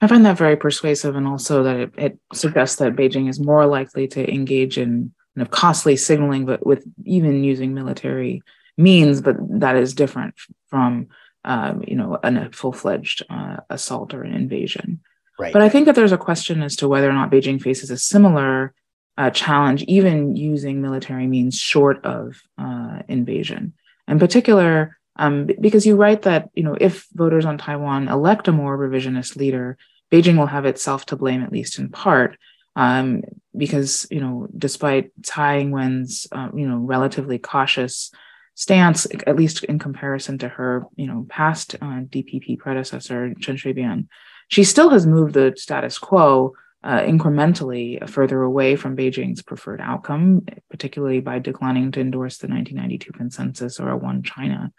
I 0.00 0.06
find 0.06 0.24
that 0.24 0.38
very 0.38 0.56
persuasive, 0.56 1.16
and 1.16 1.26
also 1.26 1.64
that 1.64 1.76
it, 1.76 1.92
it, 1.98 2.18
suggests 2.32 2.76
that 2.76 2.94
Beijing 2.94 3.28
is 3.28 3.40
more 3.40 3.66
likely 3.66 4.06
to 4.08 4.32
engage 4.32 4.78
in 4.78 5.12
kind 5.34 5.46
of 5.46 5.50
costly 5.50 5.96
signaling, 5.96 6.46
but 6.46 6.64
with 6.64 6.86
even 7.04 7.42
using 7.42 7.74
military 7.74 8.42
means, 8.76 9.20
but 9.20 9.36
that 9.60 9.76
is 9.76 9.94
different 9.94 10.34
from 10.68 11.08
um, 11.44 11.82
you 11.86 11.96
know 11.96 12.18
a 12.22 12.52
full-fledged 12.52 13.24
uh, 13.28 13.56
assault 13.68 14.14
or 14.14 14.22
an 14.22 14.32
invasion. 14.32 15.00
Right. 15.38 15.52
But 15.52 15.62
I 15.62 15.68
think 15.68 15.86
that 15.86 15.94
there's 15.94 16.12
a 16.12 16.18
question 16.18 16.62
as 16.62 16.76
to 16.76 16.88
whether 16.88 17.08
or 17.08 17.12
not 17.12 17.30
Beijing 17.30 17.60
faces 17.60 17.90
a 17.90 17.98
similar 17.98 18.72
uh, 19.18 19.30
challenge, 19.30 19.82
even 19.84 20.36
using 20.36 20.82
military 20.82 21.26
means 21.26 21.58
short 21.58 22.04
of 22.04 22.40
uh, 22.58 23.00
invasion. 23.08 23.74
In 24.08 24.18
particular, 24.18 24.96
um, 25.16 25.48
because 25.60 25.86
you 25.86 25.96
write 25.96 26.22
that 26.22 26.50
you 26.54 26.62
know 26.62 26.76
if 26.78 27.06
voters 27.14 27.46
on 27.46 27.58
Taiwan 27.58 28.08
elect 28.08 28.48
a 28.48 28.52
more 28.52 28.76
revisionist 28.76 29.36
leader, 29.36 29.78
Beijing 30.12 30.36
will 30.38 30.46
have 30.46 30.66
itself 30.66 31.06
to 31.06 31.16
blame 31.16 31.42
at 31.42 31.52
least 31.52 31.78
in 31.78 31.88
part, 31.88 32.36
um, 32.76 33.22
because 33.56 34.06
you 34.10 34.20
know 34.20 34.48
despite 34.56 35.10
Tsai 35.22 35.60
Ing-wen's 35.60 36.26
uh, 36.30 36.50
you 36.54 36.68
know 36.68 36.76
relatively 36.76 37.38
cautious 37.38 38.10
stance, 38.54 39.06
at 39.26 39.36
least 39.36 39.64
in 39.64 39.78
comparison 39.78 40.38
to 40.38 40.48
her 40.48 40.84
you 40.96 41.06
know 41.06 41.26
past 41.28 41.74
uh, 41.76 42.02
DPP 42.12 42.58
predecessor 42.58 43.32
Chen 43.40 43.56
Shui-bian, 43.56 44.08
she 44.48 44.64
still 44.64 44.90
has 44.90 45.06
moved 45.06 45.34
the 45.34 45.54
status 45.56 45.98
quo 45.98 46.54
uh, 46.84 47.00
incrementally 47.00 48.08
further 48.08 48.42
away 48.42 48.76
from 48.76 48.96
Beijing's 48.96 49.42
preferred 49.42 49.80
outcome, 49.80 50.46
particularly 50.70 51.20
by 51.20 51.40
declining 51.40 51.90
to 51.92 52.00
endorse 52.00 52.38
the 52.38 52.46
1992 52.46 53.12
consensus 53.12 53.80
or 53.80 53.90
a 53.90 53.96
one 53.96 54.22
China 54.22 54.72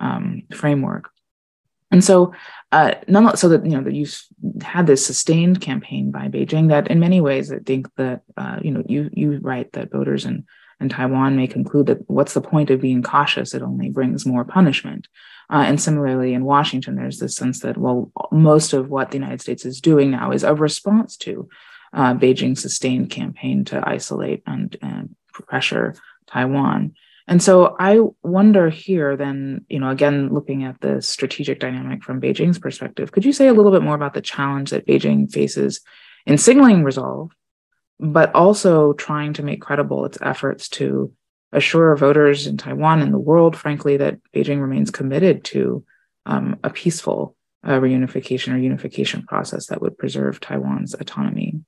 um, 0.00 0.42
framework. 0.52 1.10
And 1.92 2.02
so, 2.02 2.32
uh, 2.72 2.94
none, 3.06 3.36
so 3.36 3.48
that 3.50 3.64
you 3.64 3.76
know 3.76 3.84
that 3.84 3.94
you've 3.94 4.20
had 4.62 4.88
this 4.88 5.06
sustained 5.06 5.60
campaign 5.60 6.10
by 6.10 6.26
Beijing 6.26 6.70
that, 6.70 6.88
in 6.88 6.98
many 6.98 7.20
ways, 7.20 7.52
I 7.52 7.58
think 7.60 7.86
that 7.94 8.22
uh, 8.36 8.58
you 8.62 8.72
know 8.72 8.82
you 8.88 9.10
you 9.12 9.38
write 9.40 9.72
that 9.72 9.92
voters 9.92 10.24
in 10.24 10.44
in 10.80 10.88
Taiwan 10.88 11.36
may 11.36 11.46
conclude 11.46 11.86
that 11.86 12.10
what's 12.10 12.34
the 12.34 12.40
point 12.40 12.70
of 12.70 12.80
being 12.80 13.02
cautious? 13.02 13.54
It 13.54 13.62
only 13.62 13.90
brings 13.90 14.26
more 14.26 14.44
punishment. 14.44 15.06
Uh, 15.50 15.64
and 15.66 15.80
similarly, 15.80 16.34
in 16.34 16.44
Washington, 16.44 16.96
there's 16.96 17.18
this 17.18 17.36
sense 17.36 17.60
that, 17.60 17.76
well, 17.76 18.10
most 18.32 18.72
of 18.72 18.88
what 18.88 19.10
the 19.10 19.18
United 19.18 19.40
States 19.40 19.64
is 19.64 19.80
doing 19.80 20.10
now 20.10 20.32
is 20.32 20.42
a 20.42 20.54
response 20.54 21.16
to 21.18 21.48
uh, 21.92 22.14
Beijing's 22.14 22.62
sustained 22.62 23.10
campaign 23.10 23.64
to 23.66 23.86
isolate 23.86 24.42
and, 24.46 24.76
and 24.82 25.14
pressure 25.32 25.94
Taiwan. 26.26 26.94
And 27.26 27.42
so 27.42 27.74
I 27.78 28.00
wonder 28.22 28.68
here, 28.68 29.16
then, 29.16 29.64
you 29.68 29.78
know, 29.78 29.88
again, 29.88 30.32
looking 30.32 30.64
at 30.64 30.80
the 30.80 31.00
strategic 31.00 31.58
dynamic 31.58 32.02
from 32.02 32.20
Beijing's 32.20 32.58
perspective, 32.58 33.12
could 33.12 33.24
you 33.24 33.32
say 33.32 33.48
a 33.48 33.54
little 33.54 33.72
bit 33.72 33.82
more 33.82 33.94
about 33.94 34.14
the 34.14 34.20
challenge 34.20 34.70
that 34.70 34.86
Beijing 34.86 35.32
faces 35.32 35.80
in 36.26 36.36
signaling 36.36 36.84
resolve, 36.84 37.30
but 37.98 38.34
also 38.34 38.92
trying 38.92 39.32
to 39.34 39.42
make 39.42 39.62
credible 39.62 40.04
its 40.04 40.18
efforts 40.20 40.68
to 40.68 41.12
assure 41.54 41.96
voters 41.96 42.46
in 42.46 42.56
Taiwan 42.56 43.00
and 43.00 43.12
the 43.12 43.18
world, 43.18 43.56
frankly, 43.56 43.96
that 43.96 44.18
Beijing 44.34 44.60
remains 44.60 44.90
committed 44.90 45.44
to 45.44 45.84
um, 46.26 46.58
a 46.62 46.70
peaceful 46.70 47.36
uh, 47.64 47.78
reunification 47.80 48.52
or 48.52 48.58
unification 48.58 49.22
process 49.22 49.66
that 49.66 49.80
would 49.80 49.96
preserve 49.96 50.40
Taiwan's 50.40 50.94
autonomy. 50.94 51.60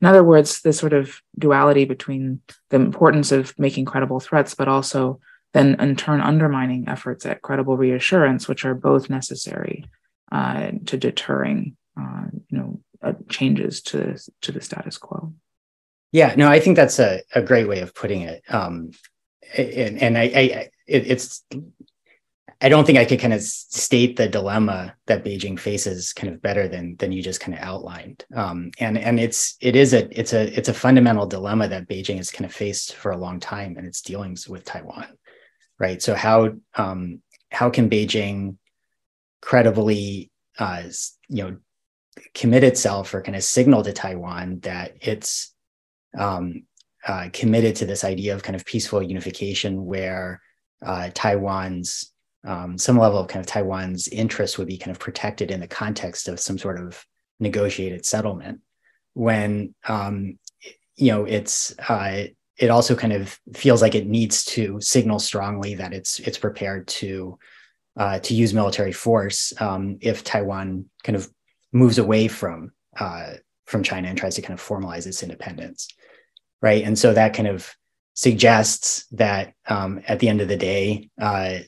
In 0.00 0.06
other 0.06 0.24
words, 0.24 0.62
this 0.62 0.78
sort 0.78 0.92
of 0.92 1.20
duality 1.38 1.84
between 1.84 2.40
the 2.70 2.76
importance 2.76 3.32
of 3.32 3.58
making 3.58 3.84
credible 3.84 4.20
threats, 4.20 4.54
but 4.54 4.68
also 4.68 5.20
then 5.52 5.78
in 5.80 5.96
turn 5.96 6.20
undermining 6.20 6.88
efforts 6.88 7.26
at 7.26 7.42
credible 7.42 7.76
reassurance, 7.76 8.48
which 8.48 8.64
are 8.64 8.74
both 8.74 9.10
necessary 9.10 9.84
uh, 10.32 10.70
to 10.86 10.96
deterring, 10.96 11.76
uh, 12.00 12.26
you 12.48 12.58
know, 12.58 12.80
uh, 13.02 13.14
changes 13.28 13.82
to 13.82 14.16
to 14.42 14.52
the 14.52 14.60
status 14.60 14.96
quo. 14.98 15.34
Yeah, 16.12 16.34
no, 16.36 16.48
I 16.48 16.60
think 16.60 16.76
that's 16.76 16.98
a, 16.98 17.22
a 17.34 17.42
great 17.42 17.68
way 17.68 17.80
of 17.80 17.94
putting 17.94 18.22
it. 18.22 18.42
Um, 18.48 18.90
and, 19.56 20.02
and 20.02 20.18
I, 20.18 20.22
I 20.22 20.68
it, 20.86 21.06
it's 21.06 21.44
I 22.62 22.68
don't 22.68 22.84
think 22.84 22.98
I 22.98 23.06
could 23.06 23.20
kind 23.20 23.32
of 23.32 23.40
state 23.40 24.16
the 24.16 24.28
dilemma 24.28 24.94
that 25.06 25.24
Beijing 25.24 25.58
faces 25.58 26.12
kind 26.12 26.32
of 26.32 26.42
better 26.42 26.68
than 26.68 26.96
than 26.96 27.10
you 27.10 27.22
just 27.22 27.40
kind 27.40 27.56
of 27.56 27.64
outlined. 27.64 28.24
Um, 28.34 28.70
and 28.78 28.98
and 28.98 29.18
it's 29.18 29.56
it 29.60 29.76
is 29.76 29.94
a 29.94 30.08
it's 30.18 30.34
a 30.34 30.42
it's 30.56 30.68
a 30.68 30.74
fundamental 30.74 31.26
dilemma 31.26 31.68
that 31.68 31.88
Beijing 31.88 32.18
has 32.18 32.30
kind 32.30 32.44
of 32.44 32.52
faced 32.52 32.96
for 32.96 33.12
a 33.12 33.16
long 33.16 33.40
time 33.40 33.78
in 33.78 33.86
its 33.86 34.02
dealings 34.02 34.46
with 34.46 34.64
Taiwan, 34.64 35.06
right? 35.78 36.02
So 36.02 36.14
how 36.14 36.52
um, 36.74 37.22
how 37.50 37.70
can 37.70 37.88
Beijing 37.88 38.56
credibly 39.40 40.30
uh, 40.58 40.82
you 41.28 41.44
know 41.44 41.56
commit 42.34 42.62
itself 42.62 43.14
or 43.14 43.22
kind 43.22 43.36
of 43.36 43.42
signal 43.42 43.82
to 43.82 43.92
Taiwan 43.92 44.60
that 44.60 44.96
it's 45.00 45.54
um, 46.18 46.64
uh, 47.06 47.28
committed 47.32 47.76
to 47.76 47.86
this 47.86 48.04
idea 48.04 48.34
of 48.34 48.42
kind 48.42 48.56
of 48.56 48.64
peaceful 48.64 49.02
unification 49.02 49.84
where 49.84 50.40
uh, 50.84 51.10
Taiwan's 51.14 52.12
um, 52.42 52.78
some 52.78 52.96
level 52.98 53.18
of 53.18 53.28
kind 53.28 53.40
of 53.40 53.46
Taiwan's 53.46 54.08
interests 54.08 54.56
would 54.56 54.66
be 54.66 54.78
kind 54.78 54.90
of 54.90 54.98
protected 54.98 55.50
in 55.50 55.60
the 55.60 55.68
context 55.68 56.26
of 56.26 56.40
some 56.40 56.56
sort 56.56 56.80
of 56.80 57.04
negotiated 57.38 58.06
settlement. 58.06 58.60
When 59.14 59.74
um, 59.86 60.38
you 60.96 61.12
know 61.12 61.24
it's 61.24 61.78
uh, 61.78 62.24
it 62.56 62.70
also 62.70 62.94
kind 62.94 63.12
of 63.12 63.38
feels 63.54 63.82
like 63.82 63.94
it 63.94 64.06
needs 64.06 64.44
to 64.44 64.80
signal 64.80 65.18
strongly 65.18 65.74
that 65.74 65.92
it's 65.92 66.18
it's 66.20 66.38
prepared 66.38 66.86
to 66.88 67.38
uh, 67.96 68.18
to 68.20 68.34
use 68.34 68.54
military 68.54 68.92
force 68.92 69.52
um, 69.60 69.98
if 70.00 70.22
Taiwan 70.24 70.86
kind 71.02 71.16
of 71.16 71.28
moves 71.72 71.98
away 71.98 72.28
from 72.28 72.72
uh, 72.98 73.34
from 73.66 73.82
China 73.82 74.08
and 74.08 74.16
tries 74.16 74.36
to 74.36 74.42
kind 74.42 74.58
of 74.58 74.64
formalize 74.64 75.06
its 75.06 75.22
independence 75.22 75.88
right? 76.62 76.84
And 76.84 76.98
so 76.98 77.12
that 77.12 77.34
kind 77.34 77.48
of 77.48 77.74
suggests 78.14 79.06
that 79.12 79.54
um, 79.66 80.02
at 80.06 80.18
the 80.18 80.28
end 80.28 80.40
of 80.40 80.48
the 80.48 80.56
day, 80.56 81.10
uh, 81.20 81.58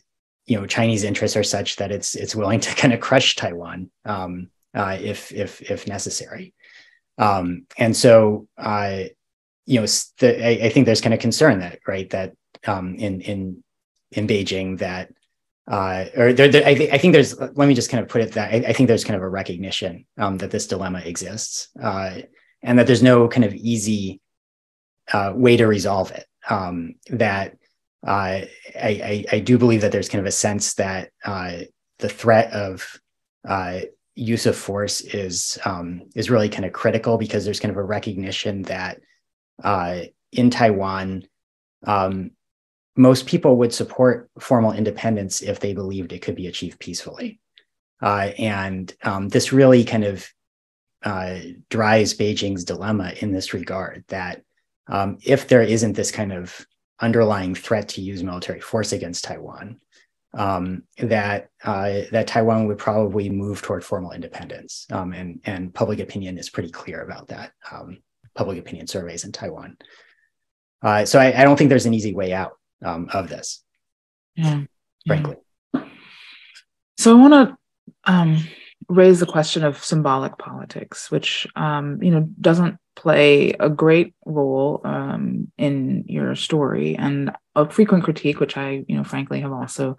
you 0.46 0.58
know, 0.58 0.66
Chinese 0.66 1.04
interests 1.04 1.36
are 1.36 1.44
such 1.44 1.76
that 1.76 1.92
it's 1.92 2.14
it's 2.14 2.34
willing 2.34 2.60
to 2.60 2.74
kind 2.80 2.92
of 2.92 3.00
crush 3.00 3.36
Taiwan 3.36 3.90
um, 4.04 4.50
uh, 4.74 4.98
if 5.00 5.32
if 5.32 5.62
if 5.62 5.86
necessary. 5.86 6.54
Um, 7.18 7.66
and 7.78 7.96
so, 7.96 8.48
uh, 8.56 9.04
you 9.66 9.80
know, 9.80 9.86
the, 10.18 10.44
I, 10.44 10.66
I, 10.66 10.68
think 10.70 10.86
there's 10.86 11.02
kind 11.02 11.14
of 11.14 11.20
concern 11.20 11.60
that 11.60 11.78
right 11.86 12.08
that 12.10 12.32
um, 12.66 12.96
in 12.96 13.20
in 13.20 13.64
in 14.12 14.26
Beijing 14.26 14.78
that 14.78 15.12
uh, 15.70 16.06
or 16.16 16.32
there, 16.32 16.48
there, 16.48 16.66
I, 16.66 16.74
th- 16.74 16.92
I, 16.92 16.98
think 16.98 17.12
there's 17.12 17.38
let 17.38 17.68
me 17.68 17.74
just 17.74 17.90
kind 17.90 18.02
of 18.02 18.08
put 18.08 18.22
it 18.22 18.32
that 18.32 18.52
I, 18.52 18.56
I 18.68 18.72
think 18.72 18.88
there's 18.88 19.04
kind 19.04 19.16
of 19.16 19.22
a 19.22 19.28
recognition 19.28 20.06
um, 20.18 20.38
that 20.38 20.50
this 20.50 20.66
dilemma 20.66 21.00
exists 21.04 21.68
uh, 21.80 22.18
and 22.62 22.78
that 22.78 22.86
there's 22.86 23.02
no 23.02 23.28
kind 23.28 23.44
of 23.44 23.54
easy 23.54 24.20
uh, 25.12 25.32
way 25.34 25.56
to 25.56 25.66
resolve 25.66 26.10
it. 26.10 26.26
Um, 26.48 26.94
that 27.10 27.56
uh, 28.06 28.10
I, 28.10 28.48
I, 28.74 29.24
I, 29.30 29.38
do 29.38 29.58
believe 29.58 29.82
that 29.82 29.92
there's 29.92 30.08
kind 30.08 30.18
of 30.18 30.26
a 30.26 30.32
sense 30.32 30.74
that 30.74 31.10
uh, 31.24 31.58
the 32.00 32.08
threat 32.08 32.52
of 32.52 33.00
uh, 33.48 33.80
use 34.16 34.46
of 34.46 34.56
force 34.56 35.00
is 35.02 35.56
um, 35.64 36.02
is 36.16 36.28
really 36.28 36.48
kind 36.48 36.64
of 36.64 36.72
critical 36.72 37.16
because 37.16 37.44
there's 37.44 37.60
kind 37.60 37.70
of 37.70 37.76
a 37.76 37.84
recognition 37.84 38.62
that 38.62 39.00
uh, 39.62 40.00
in 40.32 40.50
Taiwan, 40.50 41.24
um, 41.86 42.32
most 42.96 43.26
people 43.26 43.56
would 43.58 43.72
support 43.72 44.28
formal 44.40 44.72
independence 44.72 45.40
if 45.40 45.60
they 45.60 45.72
believed 45.72 46.12
it 46.12 46.22
could 46.22 46.34
be 46.34 46.48
achieved 46.48 46.80
peacefully. 46.80 47.38
Uh, 48.02 48.30
and 48.36 48.92
um, 49.04 49.28
this 49.28 49.52
really 49.52 49.84
kind 49.84 50.04
of 50.04 50.28
drives 51.68 52.14
Beijing's 52.14 52.64
dilemma 52.64 53.12
in 53.20 53.32
this 53.32 53.54
regard 53.54 54.04
that 54.08 54.42
um, 54.92 55.16
if 55.24 55.48
there 55.48 55.62
isn't 55.62 55.94
this 55.94 56.10
kind 56.10 56.32
of 56.32 56.66
underlying 57.00 57.54
threat 57.54 57.88
to 57.88 58.02
use 58.02 58.22
military 58.22 58.60
force 58.60 58.92
against 58.92 59.24
Taiwan, 59.24 59.80
um, 60.34 60.82
that 60.98 61.48
uh, 61.64 62.02
that 62.12 62.26
Taiwan 62.26 62.66
would 62.66 62.78
probably 62.78 63.30
move 63.30 63.62
toward 63.62 63.84
formal 63.84 64.12
independence, 64.12 64.86
um, 64.92 65.12
and 65.14 65.40
and 65.44 65.74
public 65.74 65.98
opinion 65.98 66.36
is 66.38 66.50
pretty 66.50 66.70
clear 66.70 67.00
about 67.02 67.28
that. 67.28 67.52
Um, 67.70 68.02
public 68.34 68.58
opinion 68.58 68.86
surveys 68.86 69.24
in 69.24 69.32
Taiwan. 69.32 69.78
Uh, 70.82 71.04
so 71.06 71.18
I, 71.18 71.40
I, 71.40 71.44
don't 71.44 71.56
think 71.56 71.68
there's 71.68 71.86
an 71.86 71.94
easy 71.94 72.14
way 72.14 72.32
out 72.32 72.52
um, 72.84 73.08
of 73.12 73.28
this. 73.28 73.62
Yeah, 74.34 74.62
frankly. 75.06 75.36
Yeah. 75.74 75.84
So 76.98 77.16
I 77.16 77.20
want 77.28 77.50
to 77.50 78.12
um, 78.12 78.44
raise 78.88 79.20
the 79.20 79.26
question 79.26 79.64
of 79.64 79.82
symbolic 79.82 80.38
politics, 80.38 81.10
which 81.10 81.46
um, 81.56 82.02
you 82.02 82.10
know 82.10 82.28
doesn't 82.40 82.78
play 82.94 83.52
a 83.58 83.70
great 83.70 84.14
role 84.26 84.80
um, 84.84 85.50
in 85.58 86.04
your 86.06 86.34
story, 86.34 86.96
and 86.96 87.32
a 87.54 87.68
frequent 87.68 88.04
critique, 88.04 88.40
which 88.40 88.56
I 88.56 88.84
you 88.88 88.96
know 88.96 89.04
frankly 89.04 89.40
have 89.40 89.52
also 89.52 89.96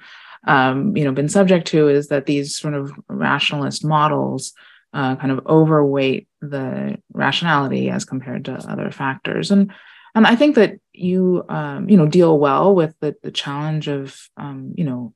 um, 0.48 0.96
you 0.96 1.04
know 1.04 1.12
been 1.12 1.30
subject 1.30 1.68
to, 1.68 1.88
is 1.88 2.08
that 2.08 2.26
these 2.26 2.56
sort 2.56 2.74
of 2.74 2.92
rationalist 3.08 3.86
models 3.86 4.54
uh, 4.94 5.16
kind 5.16 5.32
of 5.32 5.46
overweight 5.48 6.28
the 6.42 6.98
rationality 7.14 7.90
as 7.90 8.06
compared 8.06 8.46
to 8.46 8.54
other 8.70 8.92
factors, 8.92 9.52
and 9.52 9.72
and 10.16 10.28
I 10.28 10.36
think 10.36 10.56
that 10.56 10.76
you 10.94 11.44
um, 11.50 11.90
you 11.90 11.98
know 11.98 12.08
deal 12.08 12.38
well 12.38 12.76
with 12.76 12.96
the 13.00 13.16
the 13.24 13.32
challenge 13.32 13.88
of 13.88 14.18
um, 14.38 14.74
you 14.78 14.84
know 14.84 15.14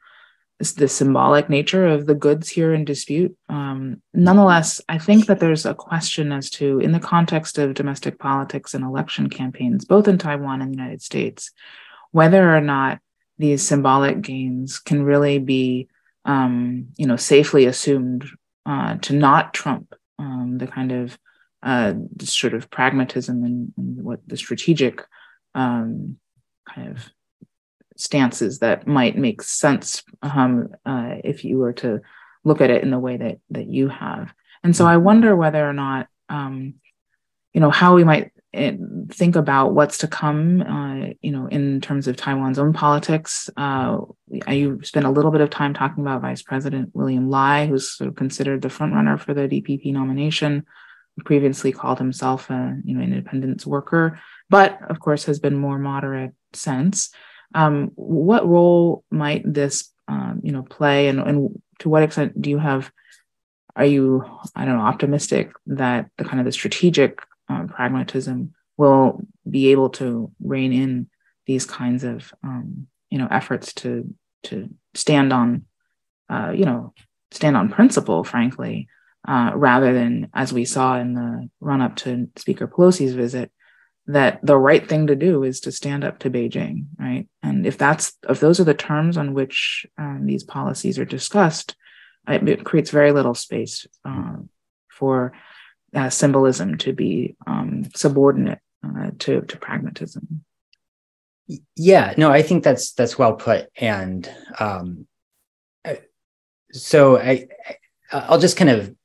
the 0.60 0.88
symbolic 0.88 1.50
nature 1.50 1.88
of 1.88 2.08
the 2.08 2.16
goods 2.16 2.50
here 2.50 2.74
in 2.74 2.84
dispute. 2.84 3.38
Um, 3.48 4.02
nonetheless, 4.14 4.82
I 4.90 4.98
think 4.98 5.28
that 5.28 5.40
there's 5.40 5.66
a 5.66 5.76
question 5.76 6.32
as 6.32 6.50
to, 6.52 6.80
in 6.80 6.92
the 6.92 7.00
context 7.00 7.60
of 7.60 7.76
domestic 7.76 8.18
politics 8.18 8.74
and 8.74 8.84
election 8.84 9.30
campaigns, 9.30 9.86
both 9.86 10.08
in 10.08 10.18
Taiwan 10.18 10.62
and 10.62 10.74
the 10.74 10.78
United 10.78 11.02
States, 11.04 11.52
whether 12.12 12.56
or 12.56 12.62
not 12.62 13.00
these 13.38 13.62
symbolic 13.62 14.22
gains 14.22 14.80
can 14.80 15.04
really 15.04 15.38
be, 15.38 15.90
um, 16.26 16.88
you 16.98 17.06
know, 17.06 17.18
safely 17.18 17.66
assumed 17.66 18.26
uh, 18.66 18.96
to 18.98 19.14
not 19.14 19.54
trump 19.54 19.94
um, 20.18 20.58
the 20.58 20.68
kind 20.68 20.92
of 20.92 21.20
uh, 21.62 21.94
sort 22.22 22.56
of 22.56 22.70
pragmatism 22.72 23.44
and, 23.44 23.74
and 23.78 24.04
what 24.04 24.20
the 24.26 24.38
strategic 24.38 25.04
um, 25.54 26.18
kind 26.68 26.90
of 26.90 27.12
stances 28.00 28.60
that 28.60 28.88
might 28.88 29.18
make 29.18 29.42
sense 29.42 30.04
um, 30.22 30.70
uh, 30.86 31.16
if 31.24 31.44
you 31.44 31.58
were 31.58 31.74
to 31.74 32.02
look 32.44 32.62
at 32.62 32.70
it 32.70 32.84
in 32.84 32.92
the 32.92 33.00
way 33.00 33.18
that 33.18 33.40
that 33.52 33.68
you 33.68 33.90
have. 33.90 34.34
And 34.64 34.76
so 34.76 34.86
I 34.86 34.96
mm-hmm. 34.96 35.04
wonder 35.04 35.36
whether 35.36 35.68
or 35.68 35.74
not 35.74 36.08
um, 36.30 36.76
you 37.54 37.62
know 37.62 37.70
how 37.70 37.96
we 37.96 38.04
might 38.04 38.32
eh, 38.54 38.74
think 39.10 39.36
about 39.36 39.74
what's 39.74 40.00
to 40.00 40.08
come 40.08 40.62
uh, 40.62 41.14
you 41.22 41.32
know 41.32 41.48
in 41.48 41.82
terms 41.82 42.08
of 42.08 42.16
Taiwan's 42.16 42.60
own 42.60 42.74
politics. 42.74 43.50
Uh, 43.58 44.00
you 44.48 44.80
spent 44.84 45.06
a 45.06 45.12
little 45.12 45.32
bit 45.32 45.42
of 45.42 45.50
time 45.50 45.74
talking 45.74 46.04
about 46.04 46.22
Vice 46.22 46.42
President 46.42 46.90
William 46.94 47.30
Lai, 47.30 47.68
who's 47.68 47.92
sort 47.92 48.10
of 48.10 48.16
considered 48.16 48.62
the 48.62 48.70
frontrunner 48.70 49.20
for 49.20 49.34
the 49.34 49.48
DPP 49.48 49.94
nomination. 49.94 50.66
Previously 51.26 51.72
called 51.72 51.98
himself 51.98 52.50
a 52.52 52.78
you 52.84 52.96
know 52.96 53.04
independence 53.04 53.66
worker, 53.66 54.20
but 54.50 54.80
of 54.90 55.00
course 55.00 55.26
has 55.26 55.40
been 55.40 55.58
more 55.58 55.80
moderate 55.80 56.34
since. 56.54 57.10
Um, 57.54 57.92
what 57.96 58.48
role 58.48 59.04
might 59.10 59.42
this, 59.46 59.92
um, 60.08 60.42
you 60.44 60.52
know, 60.52 60.64
play, 60.64 61.08
and, 61.08 61.20
and 61.20 61.62
to 61.80 61.90
what 61.90 62.04
extent 62.04 62.42
do 62.42 62.50
you 62.50 62.58
have? 62.58 62.92
Are 63.76 63.86
you, 63.86 64.26
I 64.56 64.66
don't 64.66 64.78
know, 64.78 64.84
optimistic 64.84 65.52
that 65.68 66.10
the 66.18 66.24
kind 66.24 66.40
of 66.40 66.46
the 66.46 66.52
strategic 66.52 67.20
um, 67.48 67.68
pragmatism 67.68 68.54
will 68.76 69.22
be 69.50 69.72
able 69.72 69.90
to 69.90 70.32
rein 70.44 70.74
in 70.74 71.10
these 71.46 71.66
kinds 71.66 72.04
of, 72.04 72.34
um, 72.44 72.88
you 73.10 73.18
know, 73.18 73.28
efforts 73.30 73.74
to 73.74 74.14
to 74.44 74.70
stand 74.94 75.32
on, 75.34 75.66
uh, 76.30 76.52
you 76.56 76.66
know, 76.66 76.94
stand 77.32 77.56
on 77.58 77.70
principle, 77.70 78.24
frankly, 78.24 78.88
uh, 79.28 79.52
rather 79.56 79.94
than 79.94 80.30
as 80.34 80.54
we 80.54 80.66
saw 80.66 80.98
in 80.98 81.14
the 81.14 81.50
run 81.60 81.82
up 81.82 81.96
to 81.98 82.30
Speaker 82.36 82.68
Pelosi's 82.68 83.14
visit, 83.14 83.52
that 84.08 84.40
the 84.42 84.58
right 84.58 84.88
thing 84.88 85.08
to 85.08 85.16
do 85.16 85.44
is 85.44 85.60
to 85.62 85.72
stand 85.72 86.04
up 86.04 86.20
to 86.20 86.30
Beijing, 86.30 86.86
right? 86.98 87.28
And 87.44 87.66
if 87.68 87.78
that's 87.78 88.14
if 88.30 88.40
those 88.40 88.60
are 88.60 88.66
the 88.66 88.74
terms 88.74 89.18
on 89.18 89.34
which 89.34 89.86
um, 89.98 90.26
these 90.26 90.44
policies 90.44 90.98
are 90.98 91.06
discussed, 91.06 91.76
it, 92.28 92.64
creates 92.64 92.90
very 92.90 93.12
little 93.12 93.36
space 93.36 93.86
um, 94.06 94.50
for 94.90 95.34
uh, 95.94 96.10
symbolism 96.10 96.78
to 96.80 96.94
be 96.94 97.36
um, 97.46 97.84
subordinate 97.96 98.60
uh, 98.86 99.12
to 99.20 99.42
to 99.42 99.58
pragmatism. 99.58 100.44
Yeah, 101.76 102.14
no, 102.18 102.32
I 102.32 102.42
think 102.42 102.64
that's 102.64 102.94
that's 102.94 103.18
well 103.18 103.34
put, 103.34 103.70
and 103.78 104.30
um, 104.60 105.08
so 106.72 107.18
I 107.18 107.48
I'll 108.12 108.40
just 108.40 108.58
kind 108.58 108.70
of 108.70 108.96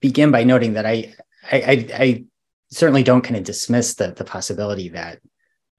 begin 0.00 0.30
by 0.30 0.44
noting 0.44 0.74
that 0.74 0.86
I 0.86 1.14
I, 1.50 1.56
I, 1.56 1.86
I 1.94 2.24
certainly 2.72 3.02
don't 3.02 3.22
kind 3.22 3.36
of 3.36 3.44
dismiss 3.44 3.94
the 3.94 4.12
the 4.12 4.24
possibility 4.24 4.88
that 4.90 5.20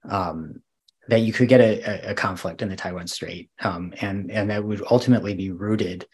um, 0.08 0.62
that 1.08 1.20
you 1.20 1.32
could 1.32 1.48
get 1.48 1.60
a, 1.60 2.10
a, 2.10 2.14
conflict 2.14 2.62
in 2.62 2.68
the 2.68 2.76
Taiwan 2.76 3.06
Strait, 3.06 3.50
um, 3.60 3.92
and 4.00 4.30
and 4.30 4.50
that 4.50 4.64
would 4.64 4.82
ultimately 4.90 5.34
be 5.34 5.50
rooted 5.50 6.06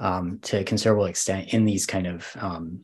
um, 0.00 0.38
to 0.42 0.60
a 0.60 0.64
considerable 0.64 1.06
extent 1.06 1.52
in 1.54 1.64
these 1.64 1.86
kind 1.86 2.06
of 2.06 2.30
um, 2.38 2.80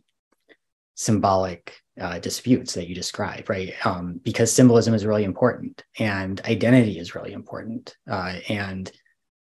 symbolic 0.94 1.76
uh, 2.00 2.18
disputes 2.18 2.74
that 2.74 2.88
you 2.88 2.94
describe, 2.94 3.48
right? 3.48 3.74
Um, 3.86 4.20
because 4.22 4.52
symbolism 4.52 4.94
is 4.94 5.06
really 5.06 5.24
important, 5.24 5.84
and 5.98 6.40
identity 6.42 6.98
is 6.98 7.14
really 7.14 7.32
important, 7.32 7.96
uh, 8.10 8.36
and 8.48 8.90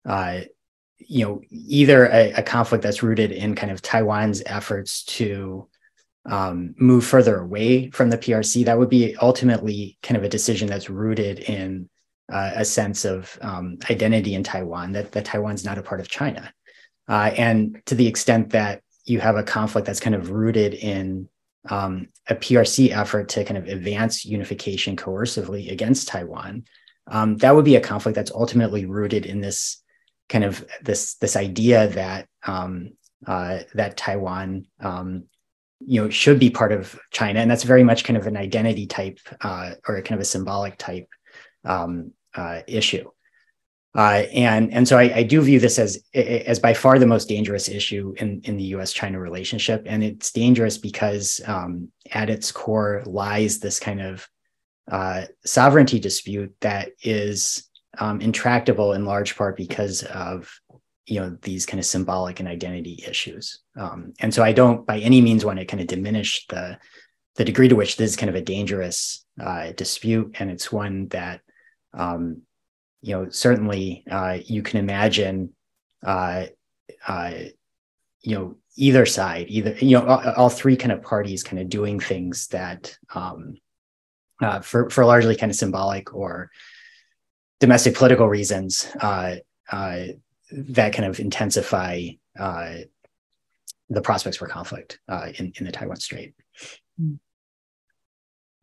uh, 0.06 0.42
you 1.00 1.26
know 1.26 1.42
either 1.50 2.06
a, 2.06 2.34
a 2.34 2.44
conflict 2.44 2.84
that's 2.84 3.04
rooted 3.04 3.32
in 3.32 3.56
kind 3.56 3.72
of 3.72 3.82
Taiwan's 3.82 4.44
efforts 4.46 5.04
to 5.06 5.68
um, 6.28 6.76
move 6.78 7.06
further 7.06 7.40
away 7.40 7.90
from 7.90 8.10
the 8.10 8.18
PRC, 8.18 8.66
that 8.66 8.78
would 8.78 8.90
be 8.90 9.16
ultimately 9.22 9.98
kind 10.04 10.18
of 10.18 10.24
a 10.24 10.30
decision 10.30 10.68
that's 10.68 10.90
rooted 10.90 11.40
in 11.40 11.90
uh, 12.32 12.52
a 12.56 12.66
sense 12.66 13.06
of 13.06 13.38
um, 13.42 13.78
identity 13.90 14.36
in 14.36 14.44
Taiwan, 14.44 14.92
that, 14.92 15.12
that 15.14 15.26
Taiwan's 15.26 15.64
not 15.64 15.78
a 15.78 15.84
part 15.84 16.02
of 16.02 16.10
China. 16.10 16.52
Uh, 17.08 17.32
and 17.38 17.82
to 17.86 17.96
the 17.96 18.08
extent 18.08 18.50
that 18.50 18.82
you 19.06 19.22
have 19.22 19.38
a 19.38 19.44
conflict 19.44 19.88
that's 19.88 20.02
kind 20.02 20.16
of 20.16 20.32
rooted 20.32 20.74
in 20.74 21.30
um, 21.70 22.08
a 22.28 22.36
PRC 22.36 22.92
effort 22.92 23.30
to 23.30 23.46
kind 23.46 23.58
of 23.58 23.68
advance 23.68 24.26
unification 24.26 24.98
coercively 24.98 25.72
against 25.72 26.10
Taiwan, 26.10 26.66
um, 27.10 27.38
that 27.38 27.56
would 27.56 27.66
be 27.66 27.78
a 27.78 27.82
conflict 27.82 28.16
that's 28.16 28.32
ultimately 28.32 28.86
rooted 28.86 29.26
in 29.26 29.40
this 29.40 29.82
kind 30.28 30.44
of 30.44 30.66
this 30.82 31.16
this 31.16 31.38
idea 31.38 31.88
that 31.88 32.28
um, 32.46 32.92
uh, 33.26 33.60
that 33.74 33.96
Taiwan 33.96 34.66
um, 34.82 35.24
you 35.80 36.02
know 36.02 36.10
should 36.10 36.40
be 36.40 36.50
part 36.50 36.72
of 36.72 37.00
China, 37.12 37.40
and 37.40 37.50
that's 37.50 37.64
very 37.64 37.84
much 37.84 38.04
kind 38.04 38.18
of 38.18 38.28
an 38.28 38.38
identity 38.38 38.88
type 38.88 39.20
uh, 39.42 39.72
or 39.88 40.02
kind 40.02 40.20
of 40.20 40.22
a 40.22 40.26
symbolic 40.26 40.78
type 40.78 41.08
um, 41.66 42.12
uh, 42.36 42.62
issue. 42.68 43.10
Uh, 43.96 44.26
and 44.34 44.72
and 44.74 44.88
so 44.88 44.98
I, 44.98 45.16
I, 45.16 45.24
do 45.24 45.42
view 45.42 45.60
this 45.60 45.80
as 45.80 46.04
as 46.14 46.60
by 46.60 46.74
far 46.76 47.00
the 47.00 47.08
most 47.08 47.28
dangerous 47.28 47.68
issue 47.68 48.14
in 48.18 48.42
in 48.44 48.58
the 48.58 48.66
U.S. 48.66 48.94
China 48.94 49.20
relationship, 49.20 49.84
and 49.88 50.04
it's 50.04 50.32
dangerous 50.32 50.78
because 50.78 51.42
um, 51.48 51.92
at 52.12 52.30
its 52.30 52.52
core 52.52 53.02
lies 53.08 53.60
this 53.60 53.80
kind 53.80 54.02
of 54.02 54.28
uh, 54.92 55.26
sovereignty 55.46 56.00
dispute 56.00 56.56
that 56.62 56.92
is 57.02 57.68
um, 57.98 58.22
intractable 58.22 58.94
in 58.94 59.06
large 59.06 59.36
part 59.36 59.58
because 59.58 60.04
of 60.04 60.50
you 61.08 61.20
know 61.20 61.38
these 61.42 61.66
kind 61.66 61.80
of 61.80 61.86
symbolic 61.86 62.40
and 62.40 62.48
identity 62.48 63.04
issues. 63.08 63.60
Um, 63.76 64.14
and 64.20 64.34
so 64.34 64.44
i 64.44 64.52
don't 64.52 64.86
by 64.86 65.00
any 65.00 65.22
means 65.22 65.46
want 65.46 65.60
to 65.60 65.66
kind 65.66 65.82
of 65.82 65.88
diminish 65.88 66.46
the 66.48 66.78
the 67.38 67.46
degree 67.46 67.70
to 67.70 67.76
which 67.76 67.96
this 67.96 68.12
is 68.12 68.18
kind 68.18 68.30
of 68.30 68.36
a 68.36 68.42
dangerous 68.42 69.24
uh, 69.40 69.72
dispute. 69.72 70.36
And 70.40 70.52
it's 70.52 70.72
one 70.72 71.08
that 71.10 71.42
um, 71.94 72.42
you 73.02 73.16
know 73.16 73.30
certainly 73.30 74.04
uh, 74.10 74.40
you 74.44 74.62
can 74.62 74.80
imagine 74.80 75.54
uh, 76.06 76.48
uh 77.08 77.34
you 78.22 78.36
know 78.36 78.56
either 78.76 79.06
side 79.06 79.46
either 79.50 79.76
you 79.80 79.98
know 79.98 80.06
all, 80.06 80.34
all, 80.36 80.50
three 80.50 80.76
kind 80.76 80.92
of 80.92 81.02
parties 81.02 81.44
kind 81.44 81.60
of 81.60 81.70
doing 81.70 82.00
things 82.00 82.48
that 82.48 82.98
um, 83.14 83.58
uh, 84.42 84.60
for 84.60 84.90
for 84.90 85.06
largely 85.06 85.36
kind 85.36 85.52
of 85.52 85.56
symbolic 85.56 86.14
or 86.14 86.50
domestic 87.60 87.96
political 87.96 88.28
reasons 88.28 88.88
uh, 89.00 89.36
that 90.52 90.94
kind 90.94 91.10
of 91.10 91.20
intensify 91.20 92.10
uh, 92.40 92.76
the 93.90 94.02
prospects 94.02 94.38
for 94.38 94.48
conflict 94.48 95.00
uh, 95.08 95.30
in, 95.38 95.54
in 95.58 95.66
the 95.66 95.72
Taiwan 95.72 95.98
Strait. 95.98 96.34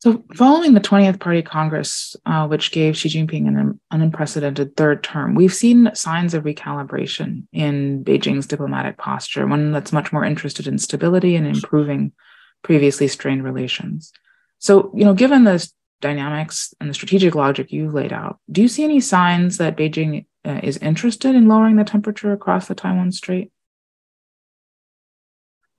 So, 0.04 0.22
following 0.34 0.74
the 0.74 0.80
20th 0.80 1.18
Party 1.18 1.40
Congress, 1.40 2.14
uh, 2.26 2.46
which 2.46 2.72
gave 2.72 2.94
Xi 2.94 3.08
Jinping 3.08 3.48
an, 3.48 3.80
unprecedented 3.90 4.76
third 4.76 5.02
term, 5.02 5.34
we've 5.34 5.54
seen 5.54 5.90
signs 5.94 6.34
of 6.34 6.44
recalibration 6.44 7.44
in 7.54 8.04
Beijing's 8.04 8.46
diplomatic 8.46 8.98
posture, 8.98 9.46
one 9.46 9.72
that's 9.72 9.94
much 9.94 10.12
more 10.12 10.22
interested 10.22 10.66
in 10.66 10.76
stability 10.76 11.36
and 11.36 11.46
improving 11.46 12.12
previously 12.60 13.08
strained 13.08 13.44
relations. 13.44 14.12
So, 14.58 14.92
you 14.94 15.06
know, 15.06 15.14
given 15.14 15.44
the 15.44 15.66
dynamics 16.02 16.74
and 16.80 16.90
the 16.90 16.94
strategic 16.94 17.34
logic 17.34 17.72
you've 17.72 17.94
laid 17.94 18.12
out, 18.12 18.38
do 18.52 18.60
you 18.60 18.68
see 18.68 18.84
any 18.84 19.00
signs 19.00 19.56
that 19.56 19.74
Beijing 19.74 20.26
uh, 20.44 20.60
is 20.62 20.76
interested 20.78 21.34
in 21.34 21.48
lowering 21.48 21.76
the 21.76 21.84
temperature 21.84 22.32
across 22.32 22.68
the 22.68 22.74
Taiwan 22.74 23.12
Strait? 23.12 23.50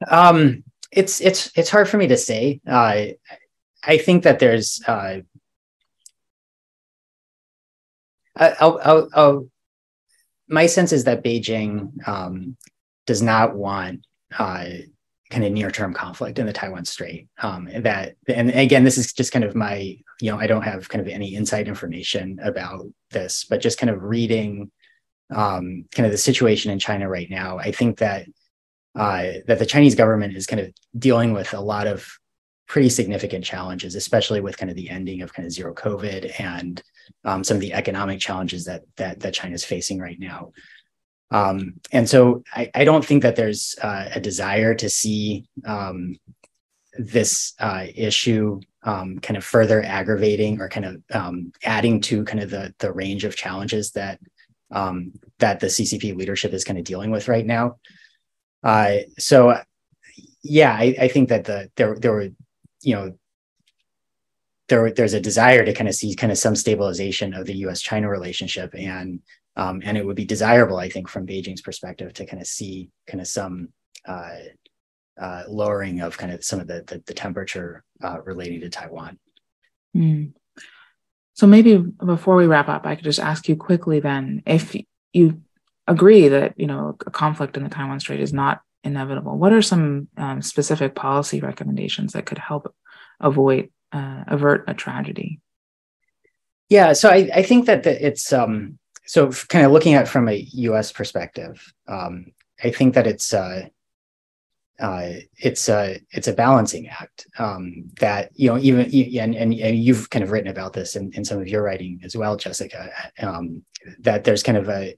Um, 0.10 0.64
it's 0.92 1.22
it's 1.22 1.52
it's 1.56 1.70
hard 1.70 1.90
for 1.90 1.98
me 1.98 2.08
to 2.08 2.18
say. 2.18 2.62
Uh, 2.68 3.06
I 3.84 3.98
think 3.98 4.24
that 4.24 4.40
there's. 4.40 4.82
Uh, 4.86 5.20
I'll, 8.38 8.80
I'll, 8.84 9.10
I'll, 9.14 9.50
my 10.50 10.66
sense 10.66 10.92
is 10.92 11.06
that 11.06 11.24
Beijing 11.24 12.06
um, 12.06 12.58
does 13.06 13.22
not 13.22 13.56
want 13.56 14.06
uh, 14.38 14.66
kind 15.36 15.46
of 15.46 15.52
near-term 15.52 15.94
conflict 15.94 16.40
in 16.40 16.46
the 16.46 16.54
Taiwan 16.54 16.86
Strait. 16.86 17.28
Um, 17.42 17.68
and 17.72 17.84
that, 17.86 18.16
and 18.28 18.50
again, 18.52 18.86
this 18.86 18.98
is 18.98 19.12
just 19.12 19.34
kind 19.34 19.46
of 19.46 19.54
my 19.54 19.98
you 20.22 20.32
know, 20.32 20.40
I 20.40 20.48
don't 20.48 20.64
have 20.64 20.88
kind 20.90 21.02
of 21.02 21.08
any 21.08 21.36
inside 21.36 21.68
information 21.68 22.40
about 22.42 22.86
this, 23.12 23.46
but 23.46 23.62
just 23.62 23.78
kind 23.78 23.90
of 23.90 24.04
reading 24.04 24.72
um, 25.34 25.86
kind 25.92 26.06
of 26.06 26.12
the 26.12 26.18
situation 26.18 26.72
in 26.72 26.80
China 26.80 27.10
right 27.10 27.30
now, 27.30 27.58
I 27.58 27.72
think 27.72 27.98
that 28.00 28.28
uh, 28.96 29.26
that 29.48 29.60
the 29.60 29.66
Chinese 29.66 29.96
government 29.96 30.36
is 30.36 30.48
kind 30.48 30.62
of 30.62 30.72
dealing 30.98 31.34
with 31.34 31.54
a 31.54 31.60
lot 31.60 31.88
of 31.88 32.08
pretty 32.68 32.90
significant 32.90 33.44
challenges, 33.44 33.96
especially 33.96 34.40
with 34.40 34.58
kind 34.58 34.70
of 34.70 34.76
the 34.78 34.90
ending 34.90 35.22
of 35.22 35.34
kind 35.34 35.46
of 35.46 35.52
zero 35.52 35.74
COVID 35.74 36.40
and 36.40 36.82
um, 37.26 37.44
some 37.44 37.58
of 37.58 37.62
the 37.62 37.74
economic 37.74 38.20
challenges 38.20 38.66
that 38.66 38.84
that 38.96 39.20
that 39.20 39.34
China 39.34 39.54
is 39.54 39.66
facing 39.66 40.00
right 40.00 40.20
now. 40.20 40.52
Um, 41.32 41.76
and 41.92 42.08
so 42.08 42.44
I, 42.54 42.70
I, 42.76 42.84
don't 42.84 43.04
think 43.04 43.24
that 43.24 43.36
there's 43.36 43.76
uh, 43.82 44.10
a 44.14 44.20
desire 44.20 44.76
to 44.76 44.90
see 44.90 45.46
um, 45.66 46.18
this 47.00 47.54
uh, 47.60 47.86
issue 47.96 48.62
um, 48.84 49.18
kind 49.20 49.36
of 49.36 49.44
further 49.44 49.84
aggravating 49.84 50.62
or 50.62 50.70
kind 50.70 50.86
of 50.86 51.04
um, 51.12 51.52
adding 51.64 52.00
to 52.02 52.24
kind 52.26 52.42
of 52.42 52.52
the 52.52 52.74
the 52.78 52.92
range 52.92 53.24
of 53.26 53.36
challenges 53.36 53.92
that 53.94 54.20
um, 54.72 55.14
that 55.40 55.60
the 55.60 55.68
CCP 55.68 56.16
leadership 56.16 56.54
is 56.54 56.64
kind 56.64 56.78
of 56.78 56.86
dealing 56.86 57.12
with 57.12 57.28
right 57.28 57.46
now. 57.46 57.78
Uh, 58.64 58.98
so, 59.18 59.60
yeah, 60.42 60.74
I, 60.74 60.96
I, 61.00 61.08
think 61.08 61.30
that 61.30 61.46
the 61.46 61.70
there 61.76 61.96
there 62.00 62.12
were 62.12 62.30
you 62.82 62.96
know 62.96 63.18
there 64.70 64.92
there's 64.92 65.14
a 65.14 65.20
desire 65.20 65.64
to 65.66 65.74
kind 65.74 65.88
of 65.88 65.96
see 65.96 66.16
kind 66.16 66.32
of 66.32 66.38
some 66.38 66.56
stabilization 66.56 67.34
of 67.34 67.46
the 67.46 67.58
U.S. 67.58 67.82
China 67.82 68.10
relationship 68.10 68.74
and 68.74 69.22
um, 69.56 69.82
and 69.84 69.98
it 69.98 70.06
would 70.06 70.16
be 70.16 70.26
desirable, 70.26 70.78
I 70.78 70.90
think, 70.90 71.08
from 71.08 71.26
Beijing's 71.26 71.62
perspective, 71.62 72.14
to 72.14 72.26
kind 72.26 72.42
of 72.42 72.48
see 72.48 72.90
kind 73.08 73.22
of 73.22 73.28
some 73.28 73.70
uh, 74.06 74.38
uh, 75.20 75.44
lowering 75.48 76.02
of 76.02 76.18
kind 76.18 76.32
of 76.32 76.44
some 76.44 76.60
of 76.60 76.68
the 76.68 76.84
the, 76.86 77.04
the 77.06 77.14
temperature 77.14 77.84
uh, 78.04 78.22
relating 78.24 78.62
to 78.62 78.70
Taiwan. 78.70 79.18
Mm. 79.96 80.34
So 81.34 81.48
maybe 81.48 81.78
before 81.78 82.36
we 82.36 82.48
wrap 82.48 82.70
up, 82.70 82.86
I 82.86 82.96
could 82.96 83.04
just 83.04 83.20
ask 83.20 83.48
you 83.48 83.56
quickly 83.56 84.00
then 84.00 84.44
if 84.46 84.76
you 85.14 85.42
agree 85.88 86.30
that 86.30 86.54
you 86.58 86.68
know 86.68 86.98
a 87.06 87.12
conflict 87.12 87.58
in 87.58 87.64
the 87.64 87.70
Taiwan 87.70 88.00
Strait 88.00 88.20
is 88.20 88.34
not 88.34 88.62
inevitable. 88.84 89.38
What 89.38 89.54
are 89.54 89.62
some 89.62 90.08
um, 90.18 90.42
specific 90.42 90.96
policy 90.96 91.42
recommendations 91.42 92.14
that 92.14 92.26
could 92.26 92.38
help 92.38 92.74
avoid 93.20 93.70
uh, 93.92 94.26
avert 94.28 94.66
a 94.68 94.74
tragedy? 94.74 95.40
Yeah, 96.70 96.94
so 96.94 97.10
I, 97.10 97.30
I 97.34 97.44
think 97.44 97.68
that 97.68 97.84
the, 97.84 98.06
it's 98.06 98.34
um, 98.34 98.80
so 99.06 99.32
kind 99.32 99.66
of 99.66 99.72
looking 99.72 99.94
at 99.94 100.08
from 100.08 100.28
a 100.28 100.48
U.S. 100.54 100.92
perspective, 100.92 101.74
um, 101.88 102.32
I 102.64 102.72
think 102.72 102.96
that 102.96 103.08
it's 103.08 103.34
uh, 103.34 103.68
uh, 104.80 105.10
it's 105.38 105.70
a 105.70 106.00
it's 106.12 106.28
a 106.28 106.34
balancing 106.34 106.88
act 106.88 107.28
um, 107.38 107.86
that 108.00 108.32
you 108.36 108.50
know 108.50 108.58
even 108.58 108.86
and, 109.20 109.36
and, 109.36 109.54
and 109.54 109.78
you've 109.78 110.10
kind 110.10 110.24
of 110.24 110.32
written 110.32 110.50
about 110.50 110.74
this 110.74 110.96
in, 110.96 111.14
in 111.14 111.24
some 111.24 111.40
of 111.40 111.48
your 111.48 111.64
writing 111.64 112.00
as 112.04 112.16
well, 112.16 112.36
Jessica. 112.36 112.90
Um, 113.22 113.64
that 114.00 114.24
there's 114.24 114.44
kind 114.44 114.58
of 114.58 114.70
a 114.70 114.98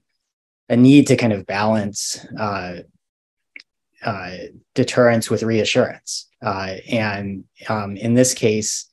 a 0.68 0.76
need 0.76 1.06
to 1.08 1.16
kind 1.16 1.32
of 1.32 1.46
balance 1.46 2.24
uh, 2.38 2.78
uh, 4.04 4.36
deterrence 4.74 5.30
with 5.30 5.42
reassurance, 5.42 6.28
uh, 6.42 6.76
and 6.90 7.44
um, 7.68 7.96
in 7.96 8.14
this 8.14 8.34
case, 8.34 8.90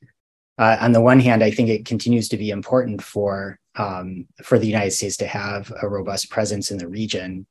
uh, 0.58 0.78
on 0.80 0.92
the 0.92 1.02
one 1.02 1.20
hand, 1.20 1.44
I 1.44 1.52
think 1.52 1.70
it 1.70 1.86
continues 1.86 2.30
to 2.30 2.38
be 2.38 2.50
important 2.50 3.02
for 3.02 3.60
um, 3.78 4.28
for 4.44 4.58
the 4.58 4.68
United 4.68 4.92
States 4.92 5.18
to 5.18 5.28
have 5.28 5.72
a 5.82 5.88
robust 5.88 6.30
presence 6.30 6.72
in 6.72 6.78
the 6.78 6.88
region, 6.88 7.46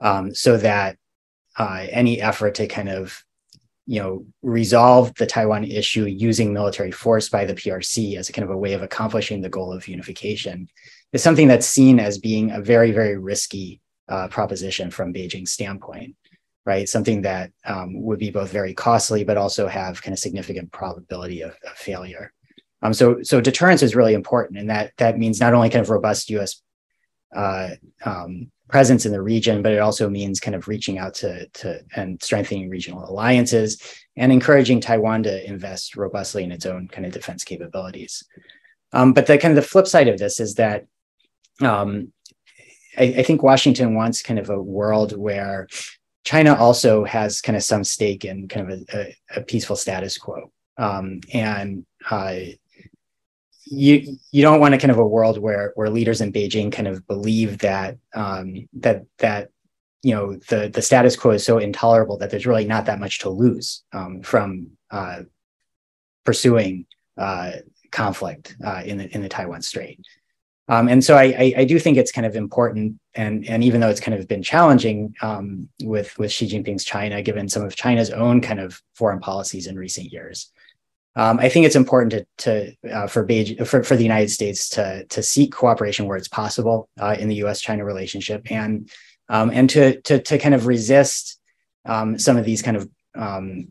um, 0.00 0.34
so 0.34 0.56
that 0.56 0.96
uh, 1.58 1.86
any 1.90 2.20
effort 2.20 2.54
to 2.56 2.66
kind 2.66 2.88
of 2.88 3.24
you 3.86 4.00
know 4.00 4.26
resolve 4.42 5.14
the 5.14 5.26
Taiwan 5.26 5.64
issue 5.64 6.04
using 6.04 6.52
military 6.52 6.90
force 6.90 7.28
by 7.28 7.44
the 7.44 7.54
PRC 7.54 8.16
as 8.16 8.28
a 8.28 8.32
kind 8.32 8.44
of 8.44 8.50
a 8.50 8.56
way 8.56 8.74
of 8.74 8.82
accomplishing 8.82 9.40
the 9.40 9.48
goal 9.48 9.72
of 9.72 9.88
unification 9.88 10.68
is 11.12 11.22
something 11.22 11.48
that's 11.48 11.66
seen 11.66 11.98
as 11.98 12.18
being 12.18 12.50
a 12.50 12.60
very 12.60 12.92
very 12.92 13.16
risky 13.16 13.80
uh, 14.08 14.28
proposition 14.28 14.90
from 14.90 15.12
Beijing's 15.12 15.52
standpoint, 15.52 16.16
right? 16.64 16.88
Something 16.88 17.22
that 17.22 17.50
um, 17.64 18.02
would 18.02 18.18
be 18.18 18.30
both 18.30 18.50
very 18.50 18.74
costly 18.74 19.24
but 19.24 19.36
also 19.36 19.66
have 19.66 20.02
kind 20.02 20.12
of 20.12 20.18
significant 20.18 20.72
probability 20.72 21.42
of, 21.42 21.56
of 21.66 21.72
failure. 21.76 22.32
Um, 22.82 22.94
so 22.94 23.22
so 23.22 23.40
deterrence 23.40 23.82
is 23.82 23.96
really 23.96 24.14
important, 24.14 24.58
and 24.58 24.70
that 24.70 24.92
that 24.98 25.18
means 25.18 25.40
not 25.40 25.54
only 25.54 25.70
kind 25.70 25.82
of 25.82 25.90
robust 25.90 26.30
U.S. 26.30 26.62
Uh, 27.34 27.70
um, 28.04 28.50
presence 28.68 29.06
in 29.06 29.12
the 29.12 29.22
region, 29.22 29.62
but 29.62 29.72
it 29.72 29.78
also 29.78 30.08
means 30.08 30.40
kind 30.40 30.54
of 30.54 30.68
reaching 30.68 30.98
out 30.98 31.14
to, 31.14 31.48
to 31.48 31.80
and 31.96 32.22
strengthening 32.22 32.68
regional 32.68 33.08
alliances 33.08 33.82
and 34.16 34.30
encouraging 34.30 34.80
Taiwan 34.80 35.22
to 35.22 35.48
invest 35.48 35.96
robustly 35.96 36.44
in 36.44 36.52
its 36.52 36.66
own 36.66 36.86
kind 36.88 37.06
of 37.06 37.12
defense 37.12 37.44
capabilities. 37.44 38.22
Um, 38.92 39.12
but 39.12 39.26
the 39.26 39.38
kind 39.38 39.56
of 39.56 39.62
the 39.62 39.68
flip 39.68 39.86
side 39.86 40.08
of 40.08 40.18
this 40.18 40.38
is 40.38 40.54
that 40.54 40.86
um, 41.60 42.12
I, 42.96 43.04
I, 43.18 43.22
think 43.22 43.42
Washington 43.42 43.94
wants 43.94 44.22
kind 44.22 44.38
of 44.38 44.48
a 44.48 44.60
world 44.60 45.16
where 45.16 45.66
China 46.24 46.54
also 46.54 47.04
has 47.04 47.40
kind 47.40 47.56
of 47.56 47.62
some 47.62 47.84
stake 47.84 48.24
in 48.24 48.48
kind 48.48 48.70
of 48.70 48.78
a, 48.78 48.98
a, 48.98 49.40
a 49.40 49.42
peaceful 49.42 49.76
status 49.76 50.16
quo. 50.16 50.52
Um, 50.78 51.20
and 51.34 51.84
uh, 52.08 52.36
you 53.70 54.18
you 54.30 54.42
don't 54.42 54.60
want 54.60 54.74
a 54.74 54.78
kind 54.78 54.90
of 54.90 54.98
a 54.98 55.06
world 55.06 55.38
where 55.38 55.72
where 55.74 55.90
leaders 55.90 56.20
in 56.20 56.32
Beijing 56.32 56.72
kind 56.72 56.88
of 56.88 57.06
believe 57.06 57.58
that 57.58 57.98
um, 58.14 58.68
that 58.74 59.04
that 59.18 59.50
you 60.02 60.14
know 60.14 60.36
the 60.48 60.68
the 60.68 60.82
status 60.82 61.16
quo 61.16 61.32
is 61.32 61.44
so 61.44 61.58
intolerable 61.58 62.18
that 62.18 62.30
there's 62.30 62.46
really 62.46 62.64
not 62.64 62.86
that 62.86 63.00
much 63.00 63.20
to 63.20 63.30
lose 63.30 63.84
um, 63.92 64.22
from 64.22 64.68
uh, 64.90 65.22
pursuing 66.24 66.86
uh, 67.16 67.52
conflict 67.90 68.56
uh, 68.64 68.82
in 68.84 68.98
the 68.98 69.14
in 69.14 69.22
the 69.22 69.28
Taiwan 69.28 69.62
Strait. 69.62 70.00
Um, 70.70 70.86
and 70.88 71.02
so 71.02 71.16
I, 71.16 71.24
I, 71.24 71.54
I, 71.58 71.64
do 71.64 71.78
think 71.78 71.96
it's 71.96 72.12
kind 72.12 72.26
of 72.26 72.36
important, 72.36 73.00
and 73.14 73.48
and 73.48 73.64
even 73.64 73.80
though 73.80 73.88
it's 73.88 74.00
kind 74.00 74.18
of 74.18 74.28
been 74.28 74.42
challenging 74.42 75.14
um, 75.22 75.66
with 75.82 76.16
with 76.18 76.30
Xi 76.30 76.46
Jinping's 76.46 76.84
China, 76.84 77.22
given 77.22 77.48
some 77.48 77.64
of 77.64 77.74
China's 77.74 78.10
own 78.10 78.42
kind 78.42 78.60
of 78.60 78.82
foreign 78.94 79.18
policies 79.18 79.66
in 79.66 79.78
recent 79.78 80.12
years, 80.12 80.52
um, 81.16 81.38
I 81.40 81.48
think 81.48 81.66
it's 81.66 81.76
important 81.76 82.12
to, 82.12 82.26
to 82.84 82.92
uh, 82.92 83.06
for 83.06 83.26
Beijing 83.26 83.66
for, 83.66 83.82
for 83.82 83.96
the 83.96 84.02
United 84.02 84.30
States 84.30 84.68
to 84.70 85.04
to 85.06 85.22
seek 85.22 85.52
cooperation 85.52 86.06
where 86.06 86.16
it's 86.16 86.28
possible 86.28 86.88
uh, 87.00 87.16
in 87.18 87.28
the 87.28 87.36
U.S.-China 87.36 87.84
relationship, 87.84 88.50
and 88.50 88.90
um, 89.28 89.50
and 89.50 89.68
to 89.70 90.00
to 90.02 90.20
to 90.20 90.38
kind 90.38 90.54
of 90.54 90.66
resist 90.66 91.40
um, 91.84 92.18
some 92.18 92.36
of 92.36 92.44
these 92.44 92.62
kind 92.62 92.76
of 92.76 92.88
um, 93.14 93.68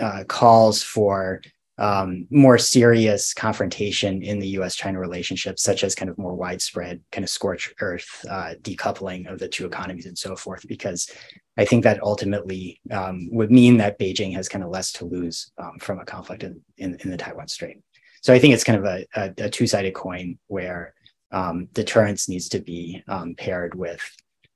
uh, 0.00 0.24
calls 0.28 0.82
for 0.82 1.42
um, 1.78 2.26
more 2.30 2.58
serious 2.58 3.32
confrontation 3.32 4.22
in 4.22 4.40
the 4.40 4.48
US 4.58 4.74
China 4.74 4.98
relationship, 4.98 5.58
such 5.58 5.84
as 5.84 5.94
kind 5.94 6.10
of 6.10 6.18
more 6.18 6.34
widespread 6.34 7.00
kind 7.12 7.24
of 7.24 7.30
scorched 7.30 7.72
earth 7.80 8.24
uh, 8.28 8.54
decoupling 8.62 9.30
of 9.30 9.38
the 9.38 9.48
two 9.48 9.64
economies 9.64 10.06
and 10.06 10.18
so 10.18 10.34
forth, 10.34 10.66
because 10.66 11.10
I 11.58 11.64
think 11.64 11.82
that 11.84 12.02
ultimately 12.02 12.80
um, 12.90 13.28
would 13.32 13.50
mean 13.50 13.76
that 13.78 13.98
Beijing 13.98 14.32
has 14.34 14.48
kind 14.48 14.64
of 14.64 14.70
less 14.70 14.92
to 14.92 15.04
lose 15.04 15.50
um, 15.58 15.78
from 15.80 15.98
a 15.98 16.04
conflict 16.04 16.44
in, 16.44 16.62
in, 16.76 16.96
in, 17.02 17.10
the 17.10 17.16
Taiwan 17.16 17.48
Strait. 17.48 17.78
So 18.22 18.32
I 18.32 18.38
think 18.38 18.54
it's 18.54 18.64
kind 18.64 18.78
of 18.78 18.84
a, 18.84 19.06
a, 19.16 19.34
a 19.46 19.50
two 19.50 19.66
sided 19.66 19.92
coin 19.92 20.38
where 20.46 20.94
um, 21.32 21.66
deterrence 21.72 22.28
needs 22.28 22.48
to 22.50 22.60
be 22.60 23.02
um, 23.08 23.34
paired 23.34 23.74
with 23.74 24.00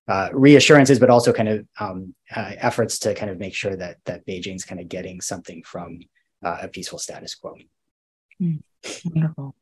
uh, 0.08 0.28
reassurances, 0.32 1.00
but 1.00 1.10
also 1.10 1.32
kind 1.32 1.48
of 1.48 1.66
um, 1.80 2.14
uh, 2.34 2.52
efforts 2.56 2.98
to 3.00 3.14
kind 3.14 3.30
of 3.30 3.38
make 3.38 3.54
sure 3.54 3.76
that 3.76 3.98
that 4.04 4.24
Beijing's 4.26 4.64
kind 4.64 4.80
of 4.80 4.88
getting 4.88 5.20
something 5.20 5.62
from 5.64 6.00
uh, 6.44 6.58
a 6.62 6.68
peaceful 6.68 6.98
status 6.98 7.34
quo. 7.34 7.56
Mm, 8.40 8.62
wonderful. 9.04 9.56